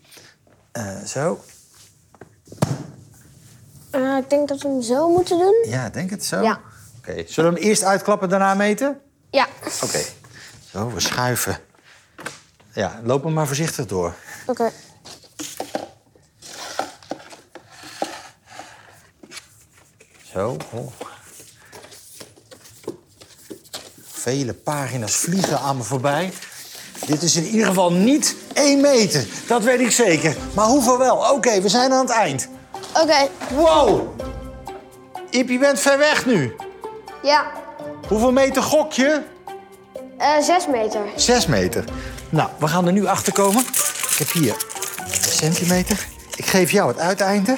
Eh, 0.72 1.04
zo. 1.04 1.40
Eh, 3.90 4.16
ik 4.16 4.30
denk 4.30 4.48
dat 4.48 4.62
we 4.62 4.68
hem 4.68 4.82
zo 4.82 5.08
moeten 5.10 5.38
doen. 5.38 5.64
Ja, 5.68 5.88
denk 5.88 6.10
het 6.10 6.24
zo. 6.24 6.42
Ja. 6.42 6.60
Oké. 6.98 7.24
Zullen 7.26 7.52
we 7.52 7.58
hem 7.58 7.68
eerst 7.68 7.82
uitklappen, 7.82 8.28
daarna 8.28 8.54
meten? 8.54 9.00
Ja. 9.30 9.46
Oké. 9.82 10.00
Zo, 10.70 10.90
we 10.92 11.00
schuiven 11.00 11.58
Ja, 12.72 13.00
loop 13.04 13.24
er 13.24 13.30
maar 13.30 13.46
voorzichtig 13.46 13.86
door. 13.86 14.14
Oké. 14.46 14.70
Zo. 20.32 20.56
Oh. 20.72 20.92
Vele 24.02 24.54
pagina's 24.54 25.16
vliegen 25.16 25.58
aan 25.60 25.76
me 25.76 25.82
voorbij. 25.82 26.32
Dit 27.10 27.22
is 27.22 27.36
in 27.36 27.44
ieder 27.44 27.66
geval 27.66 27.92
niet 27.92 28.36
één 28.52 28.80
meter. 28.80 29.26
Dat 29.46 29.62
weet 29.62 29.80
ik 29.80 29.90
zeker. 29.90 30.36
Maar 30.54 30.66
hoeveel 30.66 30.98
wel? 30.98 31.16
Oké, 31.16 31.60
we 31.60 31.68
zijn 31.68 31.92
aan 31.92 32.00
het 32.00 32.10
eind. 32.10 32.48
Oké. 33.02 33.28
Wow! 33.54 34.20
Iep, 35.30 35.48
je 35.48 35.58
bent 35.58 35.80
ver 35.80 35.98
weg 35.98 36.26
nu. 36.26 36.56
Ja. 37.22 37.46
Hoeveel 38.08 38.32
meter 38.32 38.62
gok 38.62 38.92
je? 38.92 39.22
Eh, 40.18 40.28
zes 40.42 40.66
meter. 40.66 41.00
Zes 41.16 41.46
meter. 41.46 41.84
Nou, 42.28 42.48
we 42.58 42.68
gaan 42.68 42.86
er 42.86 42.92
nu 42.92 43.06
achter 43.06 43.32
komen. 43.32 43.60
Ik 44.10 44.16
heb 44.18 44.32
hier 44.32 44.56
een 45.04 45.32
centimeter. 45.32 46.06
Ik 46.36 46.46
geef 46.46 46.70
jou 46.70 46.88
het 46.88 46.98
uiteinde. 46.98 47.56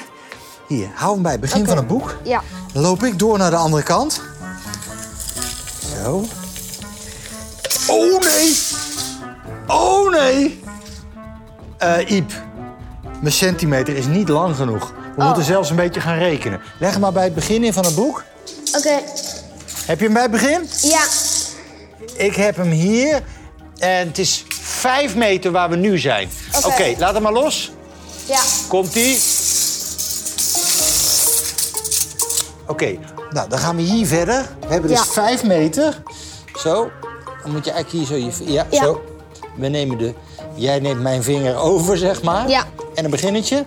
Hier, 0.67 0.87
hou 0.93 1.13
hem 1.13 1.23
bij 1.23 1.31
het 1.31 1.41
begin 1.41 1.65
van 1.65 1.77
het 1.77 1.87
boek. 1.87 2.17
Ja. 2.23 2.41
Dan 2.73 2.81
loop 2.81 3.03
ik 3.03 3.19
door 3.19 3.37
naar 3.37 3.49
de 3.49 3.55
andere 3.57 3.83
kant. 3.83 4.21
Zo. 6.03 6.25
Eh 11.83 12.09
Iep, 12.11 12.31
mijn 13.21 13.33
centimeter 13.33 13.95
is 13.95 14.05
niet 14.05 14.29
lang 14.29 14.55
genoeg. 14.55 14.93
We 15.15 15.23
moeten 15.23 15.43
zelfs 15.43 15.69
een 15.69 15.75
beetje 15.75 16.01
gaan 16.01 16.17
rekenen. 16.17 16.61
Leg 16.79 16.91
hem 16.91 16.99
maar 17.01 17.11
bij 17.11 17.23
het 17.23 17.35
begin 17.35 17.63
in 17.63 17.73
van 17.73 17.85
het 17.85 17.95
boek. 17.95 18.23
Oké. 18.77 18.99
Heb 19.85 19.99
je 19.99 20.03
hem 20.05 20.13
bij 20.13 20.21
het 20.21 20.31
begin? 20.31 20.69
Ja. 20.81 21.03
Ik 22.15 22.35
heb 22.35 22.55
hem 22.55 22.69
hier. 22.69 23.21
En 23.77 24.07
het 24.07 24.17
is 24.17 24.45
vijf 24.61 25.15
meter 25.15 25.51
waar 25.51 25.69
we 25.69 25.75
nu 25.75 25.97
zijn. 25.99 26.29
Oké, 26.65 26.93
laat 26.97 27.13
hem 27.13 27.21
maar 27.23 27.31
los. 27.33 27.71
Ja. 28.25 28.39
Komt-ie. 28.67 29.19
Oké, 32.67 32.97
nou 33.29 33.49
dan 33.49 33.59
gaan 33.59 33.75
we 33.75 33.81
hier 33.81 34.07
verder. 34.07 34.45
We 34.59 34.67
hebben 34.73 34.89
dus 34.89 34.99
Ja. 34.99 35.05
vijf 35.05 35.43
meter. 35.43 36.01
Zo, 36.59 36.91
dan 37.43 37.51
moet 37.51 37.65
je 37.65 37.71
eigenlijk 37.71 38.09
hier 38.09 38.19
zo... 38.35 38.43
Je, 38.45 38.51
ja, 38.53 38.65
Ja. 38.69 38.83
zo. 38.83 39.01
We 39.55 39.67
nemen 39.67 39.97
de... 39.97 40.13
Jij 40.55 40.79
neemt 40.79 41.01
mijn 41.01 41.23
vinger 41.23 41.55
over, 41.57 41.97
zeg 41.97 42.21
maar. 42.23 42.49
Ja. 42.49 42.63
En 42.95 43.03
een 43.05 43.11
beginnetje. 43.11 43.65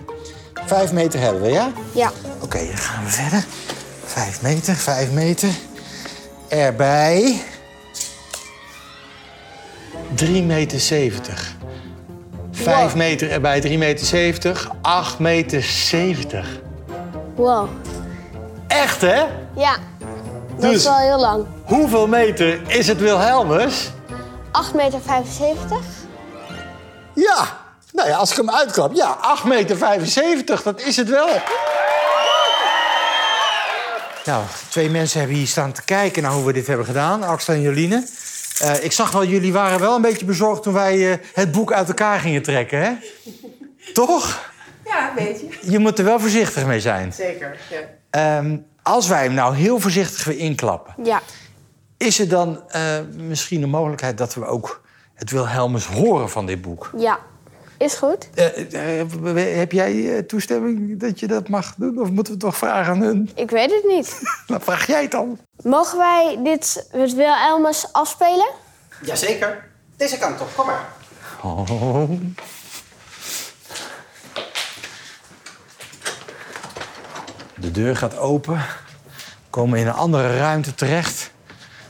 Vijf 0.65 0.91
meter 0.91 1.19
hebben 1.19 1.41
we, 1.41 1.49
ja? 1.49 1.71
Ja. 1.91 2.11
Oké, 2.41 2.57
dan 2.57 2.77
gaan 2.77 3.03
we 3.03 3.09
verder. 3.09 3.45
Vijf 4.05 4.41
meter, 4.41 4.75
vijf 4.75 5.11
meter. 5.11 5.49
Erbij. 6.47 7.41
3 10.15 10.43
meter 10.43 10.79
70. 10.79 11.55
Vijf 12.51 12.87
Wow. 12.91 12.95
meter 12.95 13.31
erbij, 13.31 13.61
3 13.61 13.77
meter 13.77 14.05
70. 14.05 14.69
8 14.81 15.19
meter 15.19 15.63
70. 15.63 16.59
Wow. 17.35 17.67
Echt, 18.67 19.01
hè? 19.01 19.23
Ja. 19.55 19.77
Dat 20.57 20.61
Dus- 20.71 20.75
is 20.75 20.83
wel 20.83 20.97
heel 20.97 21.19
lang. 21.19 21.45
Hoeveel 21.63 22.07
meter 22.07 22.61
is 22.71 22.87
het 22.87 22.99
Wilhelmus? 22.99 23.91
8 24.51 24.73
meter 24.73 24.99
75. 25.05 25.77
Ja. 27.17 27.57
Nou 27.91 28.09
ja, 28.09 28.15
als 28.15 28.31
ik 28.31 28.37
hem 28.37 28.49
uitklap, 28.49 28.93
ja, 28.93 29.17
8 29.21 29.43
meter 29.43 29.77
75, 29.77 30.63
dat 30.63 30.81
is 30.81 30.95
het 30.95 31.09
wel. 31.09 31.29
Nou, 34.25 34.43
twee 34.69 34.89
mensen 34.89 35.19
hebben 35.19 35.37
hier 35.37 35.47
staan 35.47 35.71
te 35.71 35.83
kijken 35.83 36.23
naar 36.23 36.31
hoe 36.31 36.45
we 36.45 36.53
dit 36.53 36.67
hebben 36.67 36.85
gedaan, 36.85 37.23
Axel 37.23 37.53
en 37.53 37.61
Joline. 37.61 38.07
Eh, 38.59 38.83
ik 38.83 38.91
zag 38.91 39.11
wel, 39.11 39.25
jullie 39.25 39.53
waren 39.53 39.79
wel 39.79 39.95
een 39.95 40.01
beetje 40.01 40.25
bezorgd 40.25 40.63
toen 40.63 40.73
wij 40.73 41.11
eh, 41.11 41.17
het 41.33 41.51
boek 41.51 41.71
uit 41.71 41.87
elkaar 41.87 42.19
gingen 42.19 42.41
trekken, 42.41 42.81
hè? 42.81 42.91
Toch? 43.93 44.49
Ja, 44.85 45.09
een 45.09 45.15
beetje. 45.25 45.45
Je 45.71 45.79
moet 45.79 45.99
er 45.99 46.05
wel 46.05 46.19
voorzichtig 46.19 46.65
mee 46.65 46.79
zijn. 46.79 47.13
Zeker. 47.13 47.57
Ja. 47.69 47.79
Ehm, 48.09 48.57
als 48.83 49.07
wij 49.07 49.23
hem 49.23 49.33
nou 49.33 49.55
heel 49.55 49.79
voorzichtig 49.79 50.23
weer 50.23 50.37
inklappen, 50.37 50.93
Ja. 51.03 51.21
is 51.97 52.19
er 52.19 52.27
dan 52.29 52.61
eh, 52.69 52.81
misschien 53.15 53.63
een 53.63 53.69
mogelijkheid 53.69 54.17
dat 54.17 54.33
we 54.33 54.45
ook 54.45 54.81
het 55.17 55.31
Wilhelmus 55.31 55.85
horen 55.85 56.29
van 56.29 56.45
dit 56.45 56.61
boek? 56.61 56.91
Ja. 56.97 57.19
Is 57.77 57.95
goed. 57.95 58.29
Eh, 58.33 59.01
eh, 59.01 59.57
heb 59.57 59.71
jij 59.71 60.15
eh, 60.15 60.23
toestemming 60.23 60.99
dat 60.99 61.19
je 61.19 61.27
dat 61.27 61.49
mag 61.49 61.75
doen? 61.75 61.99
Of 61.99 62.09
moeten 62.09 62.23
we 62.23 62.29
het 62.31 62.39
toch 62.39 62.57
vragen 62.57 62.93
aan 62.93 63.01
hun? 63.01 63.29
Ik 63.35 63.49
weet 63.49 63.71
het 63.71 63.83
niet. 63.87 64.21
Nou, 64.47 64.61
vraag 64.61 64.87
jij 64.87 65.01
het 65.01 65.11
dan. 65.11 65.39
Mogen 65.63 65.97
wij 65.97 66.39
dit 66.43 66.89
met 66.93 67.13
Wilhelmus 67.13 67.93
afspelen? 67.93 68.47
Jazeker. 69.01 69.69
Deze 69.97 70.17
kant 70.17 70.41
op, 70.41 70.47
kom 70.55 70.65
maar. 70.65 70.87
Oh. 71.41 72.09
De 77.55 77.71
deur 77.71 77.95
gaat 77.95 78.17
open. 78.17 78.55
We 78.55 79.49
komen 79.49 79.79
in 79.79 79.87
een 79.87 79.93
andere 79.93 80.37
ruimte 80.37 80.75
terecht. 80.75 81.31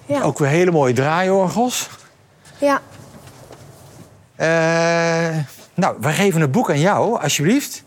Ja. 0.06 0.22
Ook 0.22 0.38
weer 0.38 0.50
hele 0.50 0.72
mooie 0.72 0.94
draaiorgels. 0.94 1.90
Ja. 2.58 2.82
Eh, 4.38 5.38
nou, 5.74 5.96
wij 6.00 6.14
geven 6.14 6.42
het 6.42 6.52
boek 6.52 6.70
aan 6.70 6.80
jou, 6.80 7.22
alsjeblieft. 7.22 7.84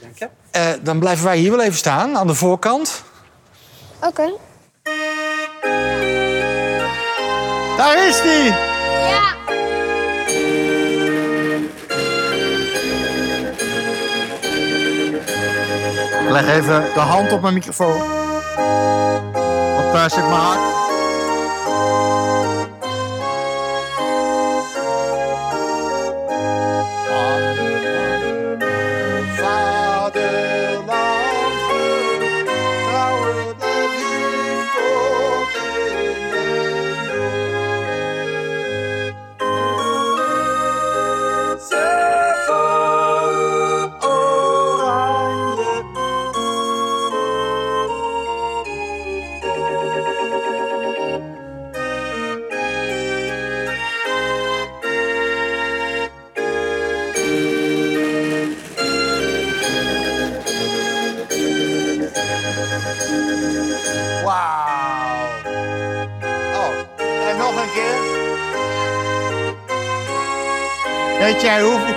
Dank 0.00 0.18
je. 0.18 0.28
Eh, 0.50 0.68
dan 0.82 0.98
blijven 0.98 1.24
wij 1.24 1.36
hier 1.36 1.50
wel 1.50 1.62
even 1.62 1.78
staan, 1.78 2.16
aan 2.16 2.26
de 2.26 2.34
voorkant. 2.34 3.02
Oké. 4.00 4.32
Daar 7.76 8.08
is 8.08 8.22
die! 8.22 8.44
Ja. 8.44 9.34
Leg 16.28 16.48
even 16.48 16.84
de 16.94 17.00
hand 17.00 17.32
op 17.32 17.40
mijn 17.40 17.54
microfoon. 17.54 18.02
Uh, 19.94 20.08
zeg 20.08 20.24
maar. 20.24 20.30
Wauw. 20.30 20.71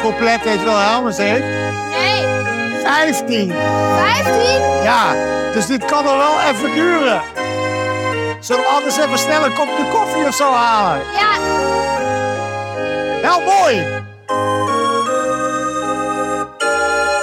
Coupletten 0.05 0.51
het 0.51 0.63
Wilhelmus 0.63 1.17
heeft? 1.17 1.43
Nee. 1.43 2.25
15. 2.83 3.53
15? 4.13 4.83
Ja, 4.83 5.13
dus 5.53 5.65
dit 5.65 5.85
kan 5.85 6.07
er 6.07 6.17
wel 6.17 6.39
even 6.41 6.73
duren. 6.73 7.21
Zullen 8.39 8.61
we 8.61 8.67
anders 8.67 8.97
even 8.97 9.19
snel 9.19 9.45
een 9.45 9.53
kopje 9.53 9.87
koffie 9.91 10.27
of 10.27 10.35
zo 10.35 10.51
halen? 10.51 11.01
Ja. 11.13 11.31
Wel 13.21 13.41
mooi. 13.41 14.03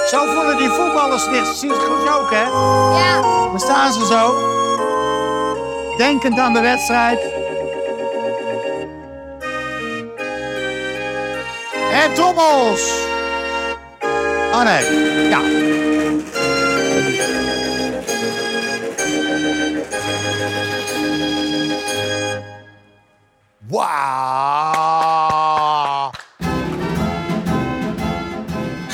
Zo 0.09 0.25
voelen 0.33 0.57
die 0.57 0.69
voetballers 0.69 1.23
zich 1.23 1.45
zich 1.55 2.17
ook, 2.19 2.31
hè? 2.31 2.43
Ja. 2.99 3.21
Dan 3.21 3.59
staan 3.59 3.93
ze 3.93 4.05
zo. 4.05 4.35
Denkend 5.97 6.39
aan 6.39 6.53
de 6.53 6.61
wedstrijd. 6.61 7.19
Trommels. 12.13 12.91
Oh 14.51 14.63
nee, 14.63 15.29
ja. 15.29 15.41
Wauw. 23.67 25.11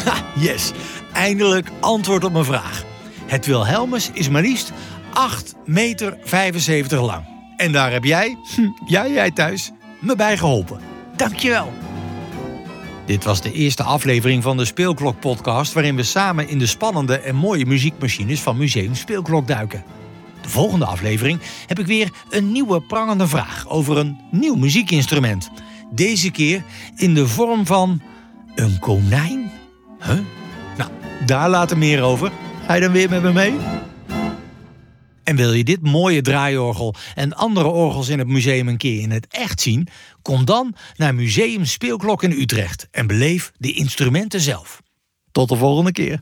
Ha, 0.06 0.14
yes, 0.36 0.72
eindelijk 1.14 1.68
antwoord 1.80 2.24
op 2.24 2.32
mijn 2.32 2.46
vraag. 2.46 2.84
Het 3.26 3.46
Wilhelmus 3.46 4.10
is 4.14 4.30
maar 4.30 4.42
liefst 4.42 4.72
8 5.14 5.56
meter 5.66 6.18
75 6.24 7.02
lang. 7.02 7.26
En 7.58 7.72
daar 7.72 7.92
heb 7.92 8.04
jij, 8.04 8.38
hm, 8.56 8.68
ja 8.86 9.08
jij 9.08 9.32
thuis, 9.32 9.72
me 10.00 10.16
bij 10.16 10.38
geholpen. 10.38 10.80
Dankjewel. 11.16 11.74
Dit 13.10 13.24
was 13.24 13.42
de 13.42 13.52
eerste 13.52 13.84
aflevering 13.84 14.44
van 14.44 14.58
de 14.58 14.66
Speelklok 14.66 15.20
podcast... 15.20 15.74
waarin 15.74 15.96
we 15.96 16.04
samen 16.04 16.48
in 16.48 16.60
de 16.60 16.66
spannende 16.66 17.20
en 17.20 17.36
mooie 17.36 17.66
muziekmachines 17.66 18.40
van 18.40 18.58
Museum 18.58 18.96
Speelklok 18.96 19.48
duiken. 19.48 19.84
De 20.42 20.50
volgende 20.50 20.86
aflevering 20.86 21.40
heb 21.66 21.80
ik 21.80 21.86
weer 21.86 22.12
een 22.30 22.52
nieuwe 22.52 22.82
prangende 22.82 23.28
vraag... 23.28 23.68
over 23.68 23.98
een 23.98 24.20
nieuw 24.32 24.56
muziekinstrument. 24.56 25.50
Deze 25.92 26.32
keer 26.32 26.64
in 26.96 27.14
de 27.14 27.28
vorm 27.28 27.66
van 27.66 28.02
een 28.56 28.80
konijn? 28.80 29.52
Huh? 30.00 30.20
Nou, 30.78 30.92
daar 31.26 31.50
later 31.50 31.78
meer 31.78 32.02
over. 32.02 32.32
Ga 32.66 32.74
je 32.74 32.82
dan 32.82 32.92
weer 32.92 33.10
met 33.10 33.22
me 33.22 33.34
mee? 33.34 33.54
En 35.30 35.36
wil 35.36 35.54
je 35.54 35.64
dit 35.64 35.82
mooie 35.82 36.22
draaiorgel 36.22 36.96
en 37.16 37.34
andere 37.34 37.68
orgels 37.68 38.10
in 38.10 38.20
het 38.20 38.28
museum 38.28 38.68
een 38.68 38.78
keer 38.78 39.02
in 39.02 39.12
het 39.12 39.28
echt 39.30 39.62
zien? 39.62 39.88
Kom 40.22 40.46
dan 40.46 40.76
naar 40.96 41.16
Museum 41.16 41.66
Speelklok 41.66 42.24
in 42.24 42.32
Utrecht 42.32 42.88
en 42.92 43.08
beleef 43.08 43.52
de 43.58 43.74
instrumenten 43.74 44.42
zelf. 44.42 44.82
Tot 45.32 45.50
de 45.50 45.56
volgende 45.56 45.92
keer. 45.92 46.22